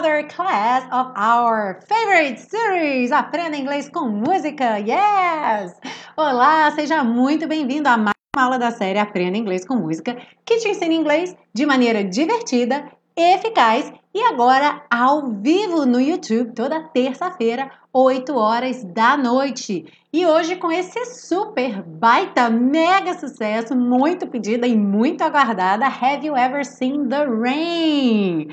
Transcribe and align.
another 0.00 0.26
class 0.28 0.82
of 0.90 1.12
our 1.14 1.78
favorite 1.86 2.40
series, 2.40 3.12
Aprenda 3.12 3.54
Inglês 3.54 3.86
com 3.90 4.08
Música. 4.08 4.78
Yes! 4.78 5.74
Olá, 6.16 6.70
seja 6.70 7.04
muito 7.04 7.46
bem-vindo 7.46 7.86
a 7.86 7.98
mais 7.98 8.14
uma 8.34 8.44
aula 8.44 8.58
da 8.58 8.70
série 8.70 8.98
Aprenda 8.98 9.36
Inglês 9.36 9.62
com 9.66 9.76
Música, 9.76 10.16
que 10.46 10.56
te 10.56 10.68
ensina 10.70 10.94
inglês 10.94 11.36
de 11.52 11.66
maneira 11.66 12.02
divertida, 12.02 12.90
eficaz 13.14 13.92
e 14.14 14.22
agora 14.22 14.82
ao 14.90 15.32
vivo 15.32 15.84
no 15.84 16.00
YouTube 16.00 16.54
toda 16.54 16.88
terça-feira, 16.94 17.70
8 17.92 18.34
horas 18.34 18.82
da 18.82 19.18
noite. 19.18 19.84
E 20.10 20.24
hoje 20.24 20.56
com 20.56 20.72
esse 20.72 21.04
super 21.04 21.82
baita 21.82 22.48
mega 22.48 23.12
sucesso, 23.18 23.76
muito 23.76 24.26
pedida 24.26 24.66
e 24.66 24.74
muito 24.74 25.20
aguardada, 25.20 25.84
Have 25.84 26.26
You 26.26 26.34
Ever 26.34 26.64
Seen 26.64 27.06
the 27.06 27.26
Rain? 27.26 28.48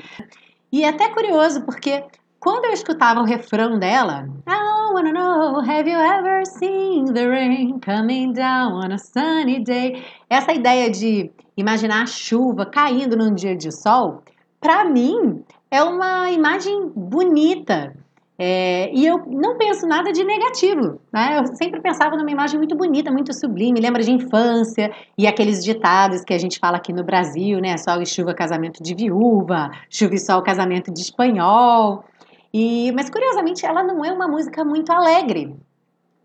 E 0.70 0.84
é 0.84 0.88
até 0.88 1.08
curioso 1.08 1.62
porque 1.62 2.04
quando 2.40 2.66
eu 2.66 2.72
escutava 2.72 3.20
o 3.20 3.24
refrão 3.24 3.78
dela, 3.78 4.28
I 4.46 4.92
wanna 4.92 5.12
know, 5.12 5.60
have 5.60 5.88
you 5.88 5.98
ever 5.98 6.44
seen 6.46 7.12
the 7.12 7.26
rain 7.26 7.80
coming 7.80 8.32
down 8.32 8.74
on 8.74 8.92
a 8.92 8.98
sunny 8.98 9.64
day? 9.64 10.04
Essa 10.28 10.52
ideia 10.52 10.90
de 10.90 11.30
imaginar 11.56 12.02
a 12.02 12.06
chuva 12.06 12.66
caindo 12.66 13.16
num 13.16 13.34
dia 13.34 13.56
de 13.56 13.72
sol, 13.72 14.22
para 14.60 14.84
mim 14.84 15.42
é 15.70 15.82
uma 15.82 16.30
imagem 16.30 16.92
bonita. 16.94 17.94
É, 18.40 18.92
e 18.94 19.04
eu 19.04 19.18
não 19.26 19.58
penso 19.58 19.84
nada 19.84 20.12
de 20.12 20.22
negativo, 20.22 21.00
né? 21.12 21.40
Eu 21.40 21.56
sempre 21.56 21.80
pensava 21.80 22.16
numa 22.16 22.30
imagem 22.30 22.56
muito 22.56 22.76
bonita, 22.76 23.10
muito 23.10 23.34
sublime, 23.34 23.80
lembra 23.80 24.00
de 24.00 24.12
infância 24.12 24.92
e 25.18 25.26
aqueles 25.26 25.64
ditados 25.64 26.22
que 26.22 26.32
a 26.32 26.38
gente 26.38 26.58
fala 26.60 26.76
aqui 26.76 26.92
no 26.92 27.02
Brasil, 27.02 27.60
né? 27.60 27.76
Sol 27.76 28.00
e 28.00 28.06
chuva, 28.06 28.32
casamento 28.32 28.80
de 28.80 28.94
viúva, 28.94 29.72
chuva 29.90 30.14
e 30.14 30.20
sol, 30.20 30.40
casamento 30.42 30.92
de 30.92 31.00
espanhol. 31.00 32.04
E, 32.54 32.92
mas 32.92 33.10
curiosamente, 33.10 33.66
ela 33.66 33.82
não 33.82 34.04
é 34.04 34.12
uma 34.12 34.28
música 34.28 34.64
muito 34.64 34.92
alegre 34.92 35.56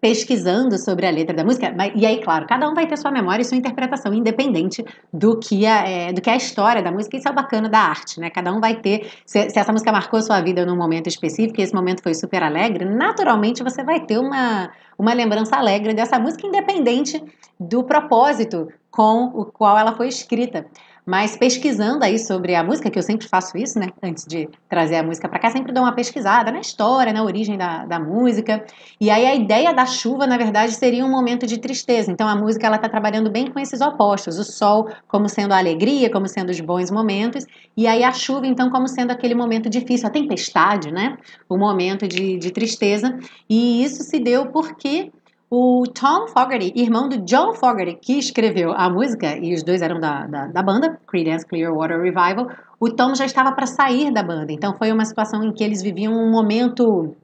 pesquisando 0.04 0.78
sobre 0.78 1.08
a 1.08 1.10
letra 1.10 1.34
da 1.34 1.46
música, 1.46 1.74
e 1.96 2.06
aí, 2.06 2.22
claro, 2.22 2.46
cada 2.46 2.70
um 2.70 2.74
vai 2.74 2.86
ter 2.86 2.98
sua 2.98 3.10
memória 3.10 3.42
e 3.42 3.46
sua 3.46 3.56
interpretação, 3.56 4.14
independente 4.14 4.84
do 5.14 5.40
que, 5.40 5.66
é, 5.66 6.12
do 6.12 6.20
que 6.20 6.30
é 6.30 6.34
a 6.34 6.36
história 6.36 6.84
da 6.84 6.92
música, 6.92 7.16
isso 7.16 7.26
é 7.26 7.32
o 7.32 7.34
bacana 7.34 7.70
da 7.70 7.80
arte, 7.80 8.20
né? 8.20 8.30
Cada 8.30 8.52
um 8.52 8.60
vai 8.60 8.76
ter, 8.82 9.10
se, 9.26 9.50
se 9.50 9.58
essa 9.58 9.72
música 9.72 9.94
marcou 9.94 10.22
sua 10.22 10.42
vida 10.42 10.66
num 10.66 10.76
momento 10.76 11.08
específico 11.08 11.62
e 11.62 11.64
esse 11.64 11.74
momento 11.74 12.04
foi 12.04 12.14
super 12.16 12.44
alegre, 12.44 12.84
naturalmente 12.84 13.64
você 13.64 13.82
vai 13.82 14.02
ter 14.02 14.18
uma, 14.18 14.72
uma 15.00 15.14
lembrança 15.14 15.56
alegre 15.56 15.94
dessa 15.94 16.20
música, 16.20 16.46
independente 16.46 17.24
do 17.58 17.86
propósito 17.86 18.68
com 18.92 19.32
o 19.34 19.46
qual 19.46 19.78
ela 19.78 19.96
foi 19.96 20.10
escrita. 20.10 20.66
Mas 21.06 21.36
pesquisando 21.36 22.06
aí 22.06 22.18
sobre 22.18 22.56
a 22.56 22.64
música, 22.64 22.90
que 22.90 22.98
eu 22.98 23.04
sempre 23.04 23.28
faço 23.28 23.58
isso, 23.58 23.78
né? 23.78 23.88
Antes 24.02 24.26
de 24.26 24.48
trazer 24.70 24.96
a 24.96 25.04
música 25.04 25.28
para 25.28 25.38
cá, 25.38 25.50
sempre 25.50 25.74
dou 25.74 25.84
uma 25.84 25.92
pesquisada 25.92 26.50
na 26.50 26.62
história, 26.62 27.12
na 27.12 27.24
origem 27.24 27.58
da, 27.58 27.86
da 27.86 28.00
música. 28.00 28.66
E 29.02 29.10
aí 29.10 29.26
a 29.26 29.36
ideia 29.36 29.74
da 29.74 29.86
chuva, 29.86 30.26
na 30.26 30.38
verdade, 30.38 30.72
seria 30.74 31.06
um 31.06 31.12
momento 31.12 31.46
de 31.46 31.58
tristeza. 31.58 32.10
Então 32.10 32.28
a 32.28 32.36
música 32.36 32.68
ela 32.68 32.78
está 32.78 32.88
trabalhando 32.88 33.30
bem 33.30 33.52
com 33.52 33.60
esses 33.60 33.82
opostos. 33.82 34.40
O 34.40 34.46
sol 34.46 34.90
como 35.08 35.28
sendo 35.28 35.54
a 35.54 35.58
alegria, 35.58 36.10
como 36.10 36.28
sendo 36.28 36.52
os 36.52 36.60
bons 36.62 36.90
momentos. 36.90 37.46
E 37.76 37.86
aí 37.86 38.04
a 38.04 38.14
chuva, 38.14 38.48
então, 38.48 38.70
como 38.70 38.88
sendo 38.88 39.12
aquele 39.12 39.36
momento 39.36 39.70
difícil, 39.70 40.08
a 40.08 40.12
tempestade, 40.12 40.90
né? 40.90 41.18
O 41.50 41.58
momento 41.58 42.08
de, 42.08 42.38
de 42.38 42.52
tristeza. 42.52 43.20
E 43.50 43.84
isso 43.84 44.04
se 44.04 44.20
deu 44.20 44.48
porque 44.48 45.12
o 45.56 45.84
Tom 45.86 46.28
Fogerty, 46.30 46.74
irmão 46.76 47.08
do 47.08 47.20
John 47.20 47.54
Fogerty, 47.54 48.00
que 48.02 48.18
escreveu 48.18 48.74
a 48.74 48.90
música, 48.90 49.38
e 49.38 49.54
os 49.54 49.62
dois 49.62 49.84
eram 49.84 50.00
da, 50.00 50.26
da, 50.26 50.48
da 50.48 50.64
banda, 50.64 51.00
Creedence 51.06 51.46
Clearwater 51.46 52.02
Revival, 52.02 52.50
o 52.80 52.90
Tom 52.90 53.14
já 53.14 53.24
estava 53.24 53.52
para 53.52 53.68
sair 53.68 54.12
da 54.12 54.24
banda. 54.24 54.52
Então 54.52 54.74
foi 54.74 54.92
uma 54.92 55.06
situação 55.06 55.44
em 55.44 55.52
que 55.52 55.64
eles 55.64 55.84
viviam 55.84 56.12
um 56.12 56.32
momento 56.32 57.16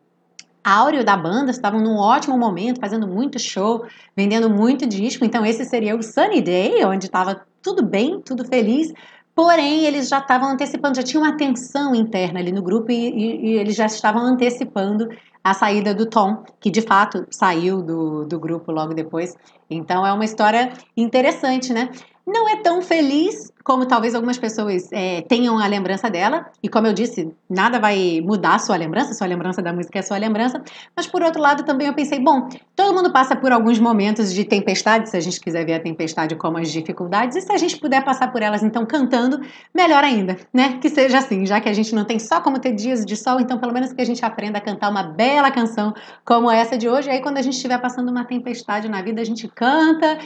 áureo 0.64 1.04
da 1.04 1.18
banda, 1.18 1.50
estavam 1.50 1.82
num 1.82 1.98
ótimo 1.98 2.38
momento, 2.38 2.80
fazendo 2.80 3.08
muito 3.08 3.40
show, 3.40 3.84
vendendo 4.16 4.48
muito 4.48 4.86
disco. 4.86 5.26
Então 5.26 5.44
esse 5.44 5.66
seria 5.66 5.96
o 5.96 6.04
Sunny 6.04 6.40
Day, 6.40 6.86
onde 6.86 7.08
estava 7.08 7.42
tudo 7.64 7.84
bem, 7.84 8.22
tudo 8.22 8.46
feliz. 8.46 8.94
Porém, 9.34 9.86
eles 9.86 10.08
já 10.08 10.20
estavam 10.20 10.50
antecipando, 10.50 10.98
já 10.98 11.04
tinha 11.04 11.20
uma 11.20 11.36
tensão 11.36 11.96
interna 11.96 12.40
ali 12.40 12.52
no 12.52 12.62
grupo 12.62 12.92
e, 12.92 13.10
e, 13.10 13.46
e 13.48 13.58
eles 13.58 13.76
já 13.76 13.88
estavam 13.88 14.22
antecipando 14.22 15.10
a 15.44 15.54
saída 15.54 15.94
do 15.94 16.06
Tom, 16.06 16.44
que 16.60 16.70
de 16.70 16.82
fato 16.82 17.26
saiu 17.30 17.82
do, 17.82 18.26
do 18.26 18.40
grupo 18.40 18.72
logo 18.72 18.94
depois. 18.94 19.36
Então 19.70 20.06
é 20.06 20.12
uma 20.12 20.26
história 20.26 20.74
interessante, 20.96 21.74
né? 21.74 21.90
Não 22.26 22.48
é 22.48 22.58
tão 22.58 22.82
feliz 22.82 23.52
como 23.70 23.86
talvez 23.86 24.16
algumas 24.16 24.40
pessoas 24.40 24.92
é, 24.92 25.22
tenham 25.22 25.60
a 25.60 25.68
lembrança 25.68 26.10
dela. 26.10 26.48
E 26.64 26.68
como 26.68 26.88
eu 26.88 26.94
disse, 26.94 27.32
nada 27.48 27.80
vai 27.80 28.20
mudar 28.20 28.56
a 28.56 28.58
sua 28.58 28.76
lembrança, 28.76 29.14
sua 29.14 29.28
lembrança 29.28 29.62
da 29.62 29.72
música 29.72 30.00
é 30.00 30.02
sua 30.02 30.18
lembrança. 30.18 30.60
Mas 30.96 31.06
por 31.06 31.22
outro 31.22 31.40
lado, 31.40 31.62
também 31.62 31.86
eu 31.86 31.94
pensei, 31.94 32.20
bom, 32.20 32.50
todo 32.76 32.96
mundo 32.96 33.14
passa 33.14 33.36
por 33.36 33.52
alguns 33.52 33.78
momentos 33.78 34.34
de 34.34 34.44
tempestade, 34.44 35.08
se 35.08 35.16
a 35.16 35.20
gente 35.20 35.40
quiser 35.40 35.68
ver 35.68 35.76
a 35.76 35.80
tempestade 35.80 36.36
como 36.36 36.58
as 36.58 36.72
dificuldades, 36.72 37.38
e 37.38 37.42
se 37.42 37.52
a 37.52 37.58
gente 37.58 37.78
puder 37.78 38.04
passar 38.04 38.32
por 38.32 38.42
elas 38.42 38.64
então 38.64 38.88
cantando, 38.88 39.40
melhor 39.72 40.04
ainda, 40.04 40.36
né? 40.52 40.80
Que 40.82 40.90
seja 40.90 41.20
assim, 41.20 41.46
já 41.46 41.62
que 41.62 41.70
a 41.70 41.74
gente 41.74 41.94
não 41.94 42.06
tem 42.06 42.18
só 42.18 42.42
como 42.42 42.58
ter 42.58 42.74
dias 42.74 43.06
de 43.06 43.16
sol, 43.16 43.40
então 43.40 43.60
pelo 43.60 43.72
menos 43.72 43.94
que 43.94 44.02
a 44.02 44.06
gente 44.06 44.26
aprenda 44.26 44.58
a 44.58 44.62
cantar 44.62 44.90
uma 44.90 45.04
bela 45.04 45.52
canção 45.52 45.94
como 46.26 46.50
essa 46.50 46.76
de 46.76 46.90
hoje. 46.90 47.08
Aí 47.08 47.22
quando 47.22 47.38
a 47.38 47.44
gente 47.44 47.54
estiver 47.54 47.78
passando 47.78 48.10
uma 48.10 48.26
tempestade 48.26 48.90
na 48.90 49.04
vida, 49.04 49.22
a 49.22 49.26
gente 49.26 49.48
canta 49.48 50.18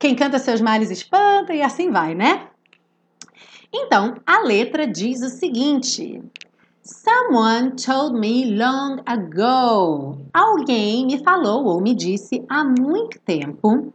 quem 0.00 0.14
canta 0.14 0.38
seus 0.38 0.60
males 0.60 0.90
espanta 0.90 1.52
e 1.52 1.62
assim 1.62 1.90
vai, 1.90 2.14
né? 2.14 2.48
Então, 3.72 4.16
a 4.26 4.40
letra 4.40 4.86
diz 4.86 5.22
o 5.22 5.28
seguinte: 5.28 6.22
Someone 6.82 7.72
told 7.72 8.18
me 8.18 8.56
long 8.56 9.02
ago. 9.04 10.16
Alguém 10.32 11.06
me 11.06 11.22
falou 11.22 11.66
ou 11.66 11.80
me 11.80 11.94
disse 11.94 12.42
há 12.48 12.64
muito 12.64 13.20
tempo. 13.20 13.92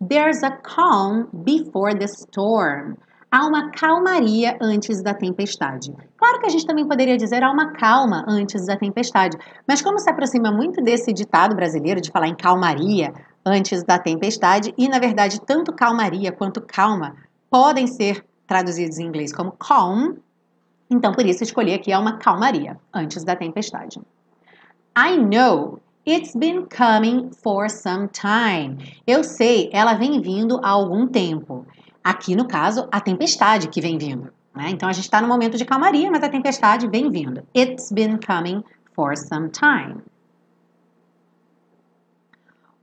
There's 0.00 0.42
a 0.42 0.50
calm 0.50 1.26
before 1.32 1.94
the 1.94 2.06
storm. 2.06 2.94
Há 3.30 3.46
uma 3.46 3.70
calmaria 3.70 4.56
antes 4.62 5.02
da 5.02 5.12
tempestade. 5.12 5.92
Claro 6.16 6.40
que 6.40 6.46
a 6.46 6.48
gente 6.48 6.64
também 6.64 6.88
poderia 6.88 7.18
dizer 7.18 7.42
há 7.42 7.50
uma 7.50 7.72
calma 7.72 8.24
antes 8.26 8.64
da 8.64 8.78
tempestade, 8.78 9.36
mas 9.68 9.82
como 9.82 9.98
se 9.98 10.08
aproxima 10.08 10.50
muito 10.50 10.82
desse 10.82 11.12
ditado 11.12 11.54
brasileiro 11.54 12.00
de 12.00 12.10
falar 12.10 12.28
em 12.28 12.36
calmaria, 12.36 13.12
antes 13.44 13.82
da 13.82 13.98
tempestade, 13.98 14.72
e 14.78 14.88
na 14.88 14.98
verdade, 14.98 15.40
tanto 15.42 15.72
calmaria 15.72 16.32
quanto 16.32 16.62
calma 16.62 17.14
podem 17.50 17.86
ser 17.86 18.24
traduzidos 18.46 18.98
em 18.98 19.06
inglês 19.06 19.32
como 19.32 19.52
calm. 19.52 20.16
Então, 20.88 21.12
por 21.12 21.26
isso, 21.26 21.42
escolhi 21.42 21.74
aqui 21.74 21.92
é 21.92 21.98
uma 21.98 22.18
calmaria 22.18 22.78
antes 22.92 23.24
da 23.24 23.34
tempestade. 23.34 24.00
I 24.96 25.16
know 25.16 25.80
It's 26.08 26.36
been 26.36 26.66
coming 26.66 27.32
for 27.32 27.68
some 27.68 28.06
time. 28.06 28.78
Eu 29.04 29.24
sei, 29.24 29.68
ela 29.72 29.94
vem 29.94 30.20
vindo 30.20 30.60
há 30.62 30.68
algum 30.68 31.08
tempo. 31.08 31.66
Aqui, 32.04 32.36
no 32.36 32.46
caso, 32.46 32.86
a 32.92 33.00
tempestade 33.00 33.66
que 33.68 33.80
vem 33.80 33.98
vindo. 33.98 34.32
Né? 34.54 34.70
Então, 34.70 34.88
a 34.88 34.92
gente 34.92 35.06
está 35.06 35.20
no 35.20 35.26
momento 35.26 35.58
de 35.58 35.64
calmaria, 35.64 36.08
mas 36.08 36.22
a 36.22 36.28
tempestade 36.28 36.86
vem 36.86 37.10
vindo. 37.10 37.42
It's 37.52 37.90
been 37.90 38.20
coming 38.24 38.62
for 38.94 39.16
some 39.16 39.48
time. 39.48 40.00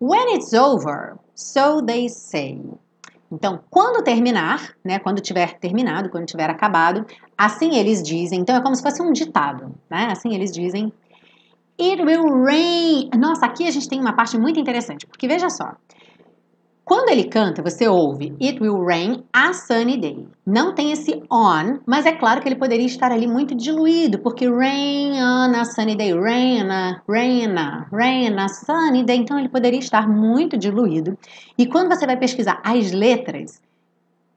When 0.01 0.35
it's 0.35 0.53
over, 0.53 1.17
so 1.33 1.81
they 1.81 2.09
say. 2.09 2.59
Então, 3.33 3.59
quando 3.67 4.03
terminar, 4.03 4.75
né, 4.85 4.99
quando 4.99 5.19
tiver 5.19 5.57
terminado, 5.57 6.09
quando 6.09 6.27
tiver 6.27 6.47
acabado, 6.51 7.03
assim 7.35 7.77
eles 7.77 8.03
dizem. 8.03 8.39
Então, 8.39 8.55
é 8.55 8.61
como 8.61 8.75
se 8.75 8.83
fosse 8.83 9.01
um 9.01 9.11
ditado, 9.11 9.73
né? 9.89 10.07
Assim 10.11 10.35
eles 10.35 10.51
dizem. 10.51 10.93
It 11.81 11.99
will 12.03 12.43
rain. 12.43 13.09
Nossa, 13.17 13.47
aqui 13.47 13.67
a 13.67 13.71
gente 13.71 13.89
tem 13.89 13.99
uma 13.99 14.13
parte 14.13 14.37
muito 14.37 14.59
interessante, 14.59 15.07
porque 15.07 15.27
veja 15.27 15.49
só. 15.49 15.71
Quando 16.85 17.09
ele 17.09 17.23
canta, 17.25 17.61
você 17.61 17.87
ouve 17.87 18.35
It 18.41 18.61
will 18.61 18.83
rain 18.83 19.23
a 19.31 19.53
sunny 19.53 19.97
day. 19.97 20.27
Não 20.45 20.75
tem 20.75 20.91
esse 20.91 21.23
on, 21.31 21.79
mas 21.85 22.05
é 22.05 22.11
claro 22.11 22.41
que 22.41 22.47
ele 22.49 22.57
poderia 22.57 22.85
estar 22.85 23.09
ali 23.09 23.25
muito 23.25 23.55
diluído, 23.55 24.19
porque 24.19 24.49
rain 24.49 25.13
on 25.13 25.55
a 25.55 25.63
sunny 25.63 25.95
day, 25.95 26.13
rain, 26.13 26.67
rain, 27.07 27.55
rain 27.89 28.37
a 28.37 28.49
sunny 28.49 29.03
day. 29.03 29.15
Então 29.15 29.39
ele 29.39 29.47
poderia 29.47 29.79
estar 29.79 30.09
muito 30.09 30.57
diluído. 30.57 31.17
E 31.57 31.65
quando 31.65 31.87
você 31.87 32.05
vai 32.05 32.17
pesquisar 32.17 32.61
as 32.65 32.91
letras, 32.91 33.61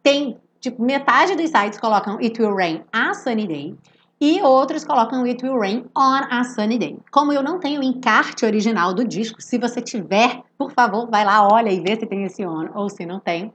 tem 0.01 0.37
tipo 0.61 0.81
metade 0.81 1.35
dos 1.35 1.51
sites 1.51 1.81
colocam 1.81 2.17
It 2.19 2.41
will 2.41 2.55
rain 2.55 2.83
a 2.93 3.13
sunny 3.13 3.47
day 3.49 3.77
e 4.21 4.41
outros 4.43 4.85
colocam 4.85 5.25
It 5.25 5.45
Will 5.45 5.59
Rain 5.59 5.85
on 5.97 6.21
a 6.31 6.43
Sunny 6.45 6.79
Day. 6.79 6.99
Como 7.11 7.33
eu 7.33 7.43
não 7.43 7.61
tenho 7.61 7.81
o 7.81 7.85
encarte 7.85 8.45
original 8.45 8.95
do 8.95 9.07
disco, 9.07 9.41
se 9.41 9.59
você 9.59 9.81
tiver, 9.81 10.43
por 10.57 10.73
favor, 10.73 11.09
vai 11.11 11.25
lá, 11.25 11.47
olha 11.47 11.71
e 11.71 11.81
vê 11.81 11.97
se 11.97 12.07
tem 12.07 12.25
esse 12.25 12.47
on 12.47 12.69
ou 12.75 12.89
se 12.89 13.05
não 13.05 13.21
tem. 13.21 13.53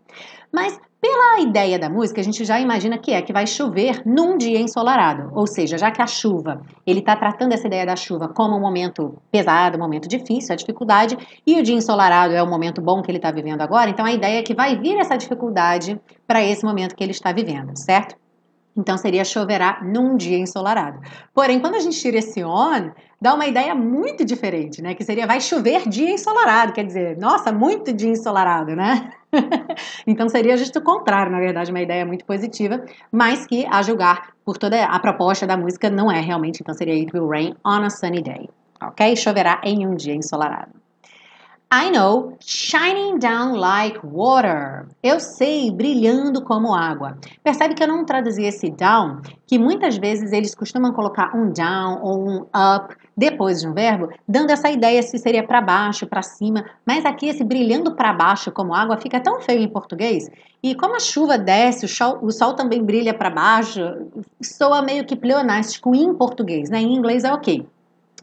Mas 0.51 0.79
pela 1.01 1.39
ideia 1.39 1.79
da 1.79 1.89
música, 1.89 2.21
a 2.21 2.23
gente 2.23 2.45
já 2.45 2.59
imagina 2.59 2.95
que 2.99 3.11
é 3.11 3.23
que 3.23 3.33
vai 3.33 3.47
chover 3.47 4.03
num 4.05 4.37
dia 4.37 4.59
ensolarado. 4.59 5.31
Ou 5.33 5.47
seja, 5.47 5.75
já 5.75 5.89
que 5.89 5.99
a 5.99 6.05
chuva, 6.05 6.61
ele 6.85 6.99
está 6.99 7.15
tratando 7.15 7.53
essa 7.53 7.65
ideia 7.65 7.87
da 7.87 7.95
chuva 7.95 8.27
como 8.27 8.55
um 8.55 8.59
momento 8.59 9.17
pesado, 9.31 9.77
um 9.77 9.79
momento 9.79 10.07
difícil, 10.07 10.53
a 10.53 10.55
dificuldade, 10.55 11.17
e 11.45 11.59
o 11.59 11.63
dia 11.63 11.73
ensolarado 11.73 12.35
é 12.35 12.43
o 12.43 12.47
momento 12.47 12.81
bom 12.83 13.01
que 13.01 13.09
ele 13.09 13.17
está 13.17 13.31
vivendo 13.31 13.61
agora, 13.61 13.89
então 13.89 14.05
a 14.05 14.11
ideia 14.11 14.39
é 14.39 14.43
que 14.43 14.53
vai 14.53 14.77
vir 14.77 14.99
essa 14.99 15.17
dificuldade 15.17 15.99
para 16.27 16.43
esse 16.43 16.63
momento 16.63 16.95
que 16.95 17.03
ele 17.03 17.11
está 17.11 17.31
vivendo, 17.31 17.75
certo? 17.75 18.20
Então 18.75 18.97
seria 18.97 19.25
choverá 19.25 19.81
num 19.83 20.15
dia 20.15 20.37
ensolarado. 20.37 20.99
Porém, 21.33 21.59
quando 21.59 21.75
a 21.75 21.79
gente 21.79 21.99
tira 21.99 22.17
esse 22.17 22.43
on, 22.43 22.91
dá 23.19 23.33
uma 23.33 23.45
ideia 23.45 23.75
muito 23.75 24.23
diferente, 24.23 24.81
né? 24.81 24.95
Que 24.95 25.03
seria 25.03 25.27
vai 25.27 25.41
chover 25.41 25.87
dia 25.89 26.11
ensolarado, 26.11 26.71
quer 26.71 26.85
dizer, 26.85 27.17
nossa, 27.17 27.51
muito 27.51 27.91
dia 27.91 28.09
ensolarado, 28.09 28.75
né? 28.75 29.11
então 30.07 30.29
seria 30.29 30.55
justo 30.57 30.79
o 30.79 30.81
contrário, 30.81 31.31
na 31.31 31.39
verdade, 31.39 31.69
uma 31.69 31.81
ideia 31.81 32.05
muito 32.05 32.25
positiva, 32.25 32.83
mas 33.11 33.45
que 33.45 33.65
a 33.65 33.81
julgar 33.81 34.29
por 34.45 34.57
toda 34.57 34.85
a 34.85 34.99
proposta 34.99 35.45
da 35.45 35.57
música 35.57 35.89
não 35.89 36.11
é 36.11 36.19
realmente, 36.19 36.61
então 36.61 36.73
seria 36.73 36.93
it 36.93 37.15
will 37.15 37.27
rain 37.27 37.53
on 37.65 37.83
a 37.83 37.89
sunny 37.89 38.21
day, 38.21 38.49
ok? 38.81 39.15
Choverá 39.15 39.61
em 39.63 39.85
um 39.85 39.95
dia 39.95 40.15
ensolarado. 40.15 40.81
I 41.73 41.89
know, 41.89 42.37
shining 42.41 43.17
down 43.17 43.55
like 43.55 43.97
water. 44.03 44.87
Eu 45.01 45.21
sei, 45.21 45.71
brilhando 45.71 46.43
como 46.43 46.75
água. 46.75 47.17
Percebe 47.41 47.75
que 47.75 47.81
eu 47.81 47.87
não 47.87 48.03
traduzi 48.03 48.43
esse 48.43 48.69
down, 48.69 49.21
que 49.47 49.57
muitas 49.57 49.95
vezes 49.95 50.33
eles 50.33 50.53
costumam 50.53 50.91
colocar 50.91 51.33
um 51.33 51.49
down 51.49 52.01
ou 52.03 52.29
um 52.29 52.41
up 52.41 52.93
depois 53.15 53.61
de 53.61 53.69
um 53.69 53.73
verbo, 53.73 54.09
dando 54.27 54.49
essa 54.49 54.69
ideia 54.69 55.01
se 55.01 55.17
seria 55.17 55.47
para 55.47 55.61
baixo, 55.61 56.05
para 56.05 56.21
cima, 56.21 56.65
mas 56.85 57.05
aqui 57.05 57.29
esse 57.29 57.43
brilhando 57.45 57.95
para 57.95 58.11
baixo 58.11 58.51
como 58.51 58.75
água 58.75 58.97
fica 58.97 59.21
tão 59.21 59.39
feio 59.39 59.61
em 59.61 59.69
português. 59.69 60.29
E 60.61 60.75
como 60.75 60.97
a 60.97 60.99
chuva 60.99 61.37
desce, 61.37 61.85
o 61.85 61.87
sol, 61.87 62.19
o 62.21 62.31
sol 62.31 62.53
também 62.53 62.83
brilha 62.83 63.13
para 63.13 63.29
baixo, 63.29 63.79
soa 64.41 64.81
meio 64.81 65.05
que 65.05 65.15
pleonástico 65.15 65.95
em 65.95 66.13
português, 66.13 66.69
né? 66.69 66.81
Em 66.81 66.93
inglês 66.93 67.23
é 67.23 67.31
ok 67.31 67.65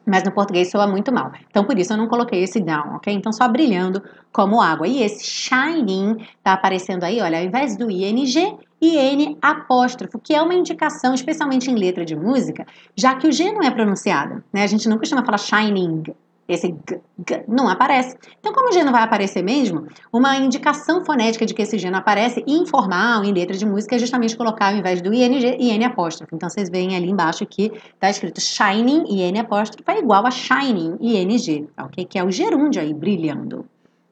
mas 0.08 0.25
no 0.25 0.32
português 0.32 0.70
soa 0.70 0.87
muito 0.87 1.12
mal. 1.12 1.31
Então, 1.50 1.64
por 1.64 1.78
isso 1.78 1.93
eu 1.93 1.96
não 1.96 2.08
coloquei 2.08 2.43
esse 2.43 2.60
down, 2.60 2.96
ok? 2.96 3.12
Então, 3.12 3.32
só 3.32 3.46
brilhando 3.46 4.02
como 4.32 4.60
água. 4.60 4.88
E 4.88 5.02
esse 5.02 5.25
shining 5.25 6.26
tá 6.43 6.55
aparecendo 6.55 7.05
aí, 7.05 7.20
olha, 7.20 7.38
ao 7.38 7.44
invés 7.44 7.76
do 7.76 7.90
ing, 7.90 8.58
IN 8.81 9.37
apóstrofo, 9.43 10.19
que 10.19 10.34
é 10.34 10.40
uma 10.40 10.55
indicação, 10.55 11.12
especialmente 11.12 11.70
em 11.70 11.75
letra 11.75 12.05
de 12.05 12.16
música, 12.16 12.66
já 12.96 13.14
que 13.16 13.26
o 13.26 13.32
G 13.32 13.52
não 13.52 13.62
é 13.62 13.70
pronunciado, 13.70 14.43
né? 14.52 14.62
A 14.62 14.66
gente 14.66 14.88
não 14.88 14.99
costuma 14.99 15.25
falar 15.25 15.38
shining, 15.38 16.05
esse 16.48 16.68
g, 16.68 17.00
g 17.28 17.44
não 17.46 17.68
aparece. 17.68 18.16
Então, 18.40 18.52
como 18.54 18.70
o 18.70 18.72
G 18.72 18.82
não 18.82 18.92
vai 18.92 19.02
aparecer 19.02 19.42
mesmo, 19.42 19.86
uma 20.10 20.36
indicação 20.36 21.04
fonética 21.04 21.44
de 21.44 21.52
que 21.52 21.60
esse 21.60 21.78
G 21.78 21.90
não 21.90 21.98
aparece, 21.98 22.42
informal, 22.46 23.22
em 23.22 23.32
letra 23.32 23.56
de 23.56 23.66
música, 23.66 23.96
é 23.96 23.98
justamente 23.98 24.36
colocar 24.36 24.72
ao 24.72 24.76
invés 24.76 25.02
do 25.02 25.12
ING, 25.12 25.56
IN 25.58 25.84
apóstrofo. 25.84 26.34
Então, 26.34 26.48
vocês 26.48 26.70
veem 26.70 26.96
ali 26.96 27.10
embaixo 27.10 27.44
que 27.44 27.70
está 27.94 28.08
escrito 28.08 28.40
shining, 28.40 29.04
IN 29.08 29.38
apóstrofo, 29.38 29.90
é 29.90 29.98
igual 29.98 30.26
a 30.26 30.30
shining, 30.30 30.96
ING, 31.00 31.68
ok? 31.78 32.04
Que 32.06 32.18
é 32.18 32.24
o 32.24 32.30
gerúndio 32.30 32.80
aí, 32.80 32.94
brilhando, 32.94 33.66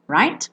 right? 0.07 0.51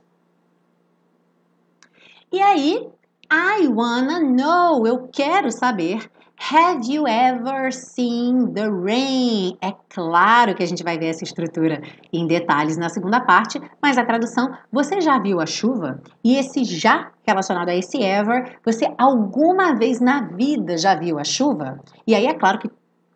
E 2.33 2.41
aí, 2.41 2.89
I 3.31 3.69
wanna 3.69 4.21
know, 4.21 4.87
eu 4.87 5.09
quero 5.13 5.51
saber 5.53 6.11
Have 6.37 6.85
you 6.87 7.07
ever 7.07 7.73
seen 7.73 8.53
the 8.53 8.69
rain? 8.69 9.57
É 9.63 9.73
claro 9.89 10.55
que 10.55 10.63
a 10.63 10.67
gente 10.67 10.83
vai 10.83 10.99
ver 10.99 11.07
essa 11.07 11.25
estrutura 11.25 11.81
em 12.13 12.27
detalhes 12.27 12.77
na 12.77 12.89
segunda 12.89 13.21
parte, 13.21 13.61
mas 13.81 13.97
a 13.97 14.05
tradução, 14.05 14.53
você 14.71 15.01
já 15.01 15.19
viu 15.19 15.41
a 15.41 15.47
chuva? 15.47 16.03
E 16.23 16.37
esse 16.37 16.65
já 16.65 17.13
relacionado 17.27 17.69
a 17.69 17.75
esse 17.75 18.03
ever, 18.03 18.59
você 18.65 18.93
alguma 18.99 19.75
vez 19.75 20.01
na 20.01 20.23
vida 20.23 20.77
já 20.77 20.95
viu 20.95 21.19
a 21.19 21.25
chuva? 21.25 21.81
E 22.07 22.15
aí 22.15 22.27
é 22.27 22.35
claro 22.35 22.59
que 22.59 22.71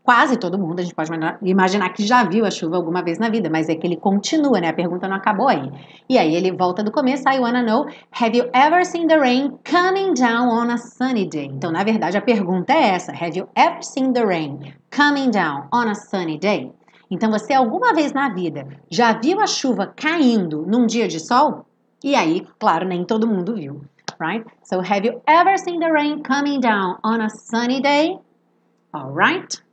quase 0.09 0.39
todo 0.39 0.59
mundo, 0.59 0.81
a 0.81 0.83
gente 0.83 0.95
pode 0.95 1.11
imaginar 1.43 1.91
que 1.91 2.03
já 2.03 2.25
viu 2.25 2.47
a 2.47 2.51
chuva 2.51 2.77
alguma 2.77 3.03
vez 3.03 3.19
na 3.19 3.29
vida, 3.29 3.51
mas 3.51 3.69
é 3.69 3.75
que 3.75 3.87
ele 3.87 3.99
continua, 3.99 4.59
né? 4.59 4.69
A 4.69 4.73
pergunta 4.73 5.07
não 5.07 5.15
acabou 5.15 5.49
aí. 5.49 5.71
E 6.09 6.17
aí 6.17 6.35
ele 6.35 6.51
volta 6.51 6.83
do 6.83 6.91
começo, 6.91 7.29
I 7.29 7.39
wanna 7.39 7.63
know, 7.63 7.85
have 8.13 8.35
you 8.35 8.49
ever 8.55 8.87
seen 8.87 9.07
the 9.07 9.19
rain 9.19 9.59
coming 9.71 10.15
down 10.15 10.49
on 10.49 10.71
a 10.71 10.79
sunny 10.79 11.29
day? 11.29 11.45
Então, 11.45 11.71
na 11.71 11.85
verdade, 11.85 12.17
a 12.17 12.23
pergunta 12.23 12.73
é 12.73 12.95
essa, 12.95 13.13
have 13.13 13.39
you 13.39 13.47
ever 13.55 13.83
seen 13.83 14.15
the 14.15 14.25
rain 14.25 14.73
coming 14.91 15.31
down 15.31 15.69
on 15.75 15.91
a 15.91 15.95
sunny 15.95 16.39
day? 16.39 16.73
Então, 17.11 17.31
você 17.31 17.53
alguma 17.53 17.93
vez 17.93 18.15
na 18.15 18.31
vida 18.31 18.67
já 18.91 19.13
viu 19.13 19.39
a 19.43 19.47
chuva 19.47 19.93
caindo 19.95 20.65
num 20.67 20.87
dia 20.87 21.07
de 21.07 21.21
sol? 21.21 21.67
E 22.03 22.15
aí, 22.15 22.47
claro, 22.59 22.89
nem 22.89 23.05
todo 23.05 23.29
mundo 23.29 23.57
viu, 23.57 23.83
right? 24.19 24.43
So, 24.65 24.77
have 24.77 25.07
you 25.07 25.21
ever 25.27 25.59
seen 25.59 25.81
the 25.81 25.93
rain 25.93 26.23
coming 26.23 26.61
down 26.61 26.97
on 27.05 27.21
a 27.21 27.29
sunny 27.29 27.83
day? 27.83 28.17
All 28.95 29.13
right? 29.13 29.68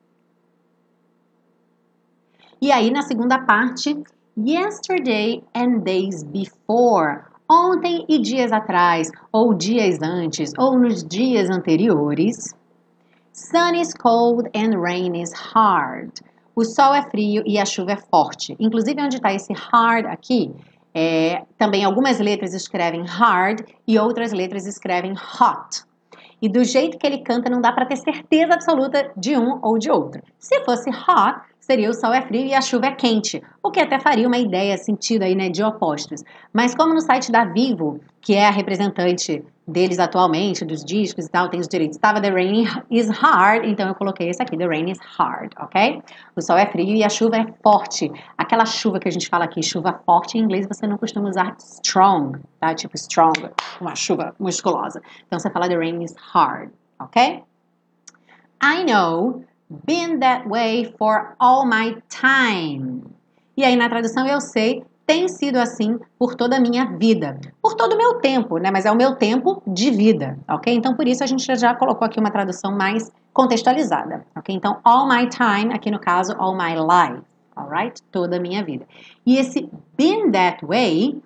E 2.66 2.72
aí, 2.72 2.90
na 2.90 3.04
segunda 3.04 3.38
parte, 3.38 3.96
yesterday 4.36 5.44
and 5.56 5.82
days 5.84 6.24
before. 6.24 7.22
Ontem 7.48 8.04
e 8.10 8.18
dias 8.18 8.52
atrás, 8.52 9.12
ou 9.32 9.54
dias 9.54 10.02
antes, 10.02 10.52
ou 10.58 10.76
nos 10.76 11.04
dias 11.04 11.48
anteriores. 11.52 12.56
Sun 13.32 13.76
is 13.76 13.94
cold 13.94 14.50
and 14.56 14.82
rain 14.82 15.14
is 15.14 15.32
hard. 15.32 16.10
O 16.56 16.66
sol 16.66 16.96
é 16.96 17.04
frio 17.04 17.44
e 17.46 17.60
a 17.60 17.66
chuva 17.66 17.92
é 17.92 17.98
forte. 17.98 18.56
Inclusive, 18.60 19.00
onde 19.00 19.18
está 19.18 19.32
esse 19.32 19.54
hard 19.54 20.08
aqui, 20.08 20.52
é, 20.92 21.44
também 21.60 21.86
algumas 21.86 22.20
letras 22.20 22.56
escrevem 22.56 23.06
hard 23.06 23.62
e 23.88 24.00
outras 24.00 24.32
letras 24.32 24.66
escrevem 24.66 25.12
hot. 25.12 25.84
E 26.42 26.50
do 26.50 26.64
jeito 26.64 26.98
que 26.98 27.06
ele 27.06 27.20
canta, 27.20 27.48
não 27.48 27.62
dá 27.62 27.72
para 27.72 27.86
ter 27.86 27.98
certeza 27.98 28.56
absoluta 28.56 29.12
de 29.16 29.38
um 29.38 29.60
ou 29.62 29.78
de 29.78 29.92
outro. 29.92 30.24
Se 30.40 30.64
fosse 30.64 30.90
hot, 30.90 31.42
seria 31.66 31.90
o 31.90 31.94
sol 31.96 32.14
é 32.14 32.22
frio 32.22 32.46
e 32.46 32.54
a 32.54 32.62
chuva 32.62 32.86
é 32.86 32.92
quente, 32.92 33.42
o 33.64 33.72
que 33.72 33.80
até 33.80 34.00
faria 34.00 34.28
uma 34.28 34.38
ideia, 34.38 34.78
sentido 34.78 35.24
aí, 35.24 35.34
né, 35.34 35.50
de 35.50 35.64
opostos. 35.64 36.24
Mas 36.54 36.76
como 36.76 36.94
no 36.94 37.02
site 37.02 37.32
da 37.32 37.44
Vivo, 37.44 38.00
que 38.22 38.36
é 38.36 38.46
a 38.48 38.52
representante 38.52 39.44
deles 39.68 39.98
atualmente, 39.98 40.64
dos 40.64 40.86
discos 40.86 41.26
e 41.26 41.30
tal, 41.30 41.50
tem 41.50 41.60
os 41.60 41.68
direitos, 41.68 41.98
estava 41.98 42.22
The 42.22 42.30
Rain 42.30 42.66
is 42.92 43.10
Hard, 43.10 43.66
então 43.66 43.88
eu 43.88 43.96
coloquei 43.96 44.30
esse 44.30 44.40
aqui, 44.44 44.56
The 44.56 44.68
Rain 44.68 44.92
is 44.92 45.00
Hard, 45.18 45.54
ok? 45.60 46.04
O 46.36 46.42
sol 46.42 46.56
é 46.56 46.68
frio 46.68 46.96
e 46.96 47.04
a 47.04 47.10
chuva 47.10 47.38
é 47.38 47.48
forte. 47.64 48.12
Aquela 48.38 48.68
chuva 48.68 49.00
que 49.00 49.08
a 49.08 49.12
gente 49.12 49.28
fala 49.28 49.46
aqui, 49.46 49.64
chuva 49.64 50.00
forte, 50.06 50.38
em 50.38 50.42
inglês 50.42 50.68
você 50.68 50.86
não 50.86 51.00
costuma 51.00 51.30
usar 51.30 51.56
strong, 51.58 52.40
tá? 52.60 52.76
Tipo 52.76 52.96
strong, 52.96 53.50
uma 53.82 53.96
chuva 53.96 54.36
musculosa. 54.40 55.02
Então 55.26 55.40
você 55.40 55.50
fala 55.50 55.68
The 55.68 55.78
Rain 55.78 56.04
is 56.04 56.14
Hard, 56.32 56.70
ok? 57.00 57.44
I 58.62 58.84
know 58.84 59.44
been 59.86 60.20
that 60.20 60.48
way 60.48 60.94
for 60.98 61.36
all 61.40 61.66
my 61.66 61.96
time. 62.10 63.04
E 63.58 63.64
aí 63.64 63.76
na 63.76 63.90
tradução 63.90 64.28
eu 64.28 64.42
sei, 64.42 64.84
tem 65.06 65.28
sido 65.28 65.58
assim 65.58 66.00
por 66.18 66.36
toda 66.36 66.58
a 66.58 66.60
minha 66.60 66.86
vida, 66.98 67.40
por 67.62 67.76
todo 67.76 67.94
o 67.94 67.98
meu 67.98 68.16
tempo, 68.16 68.58
né? 68.58 68.72
Mas 68.72 68.86
é 68.86 68.92
o 68.92 68.96
meu 68.96 69.16
tempo 69.16 69.62
de 69.68 69.92
vida, 69.92 70.38
ok? 70.50 70.74
Então 70.74 70.96
por 70.96 71.08
isso 71.08 71.24
a 71.24 71.28
gente 71.28 71.56
já 71.56 71.76
colocou 71.76 72.06
aqui 72.06 72.20
uma 72.20 72.32
tradução 72.32 72.72
mais 72.76 73.12
contextualizada, 73.34 74.26
ok? 74.36 74.56
Então 74.56 74.80
all 74.84 75.08
my 75.08 75.28
time, 75.30 75.74
aqui 75.74 75.92
no 75.92 76.00
caso 76.00 76.36
all 76.40 76.56
my 76.56 76.74
life, 76.74 77.22
alright? 77.56 78.02
Toda 78.12 78.38
a 78.38 78.40
minha 78.40 78.64
vida. 78.64 78.86
E 79.26 79.38
esse 79.38 79.70
been 79.96 80.32
that 80.32 80.66
way 80.66 81.22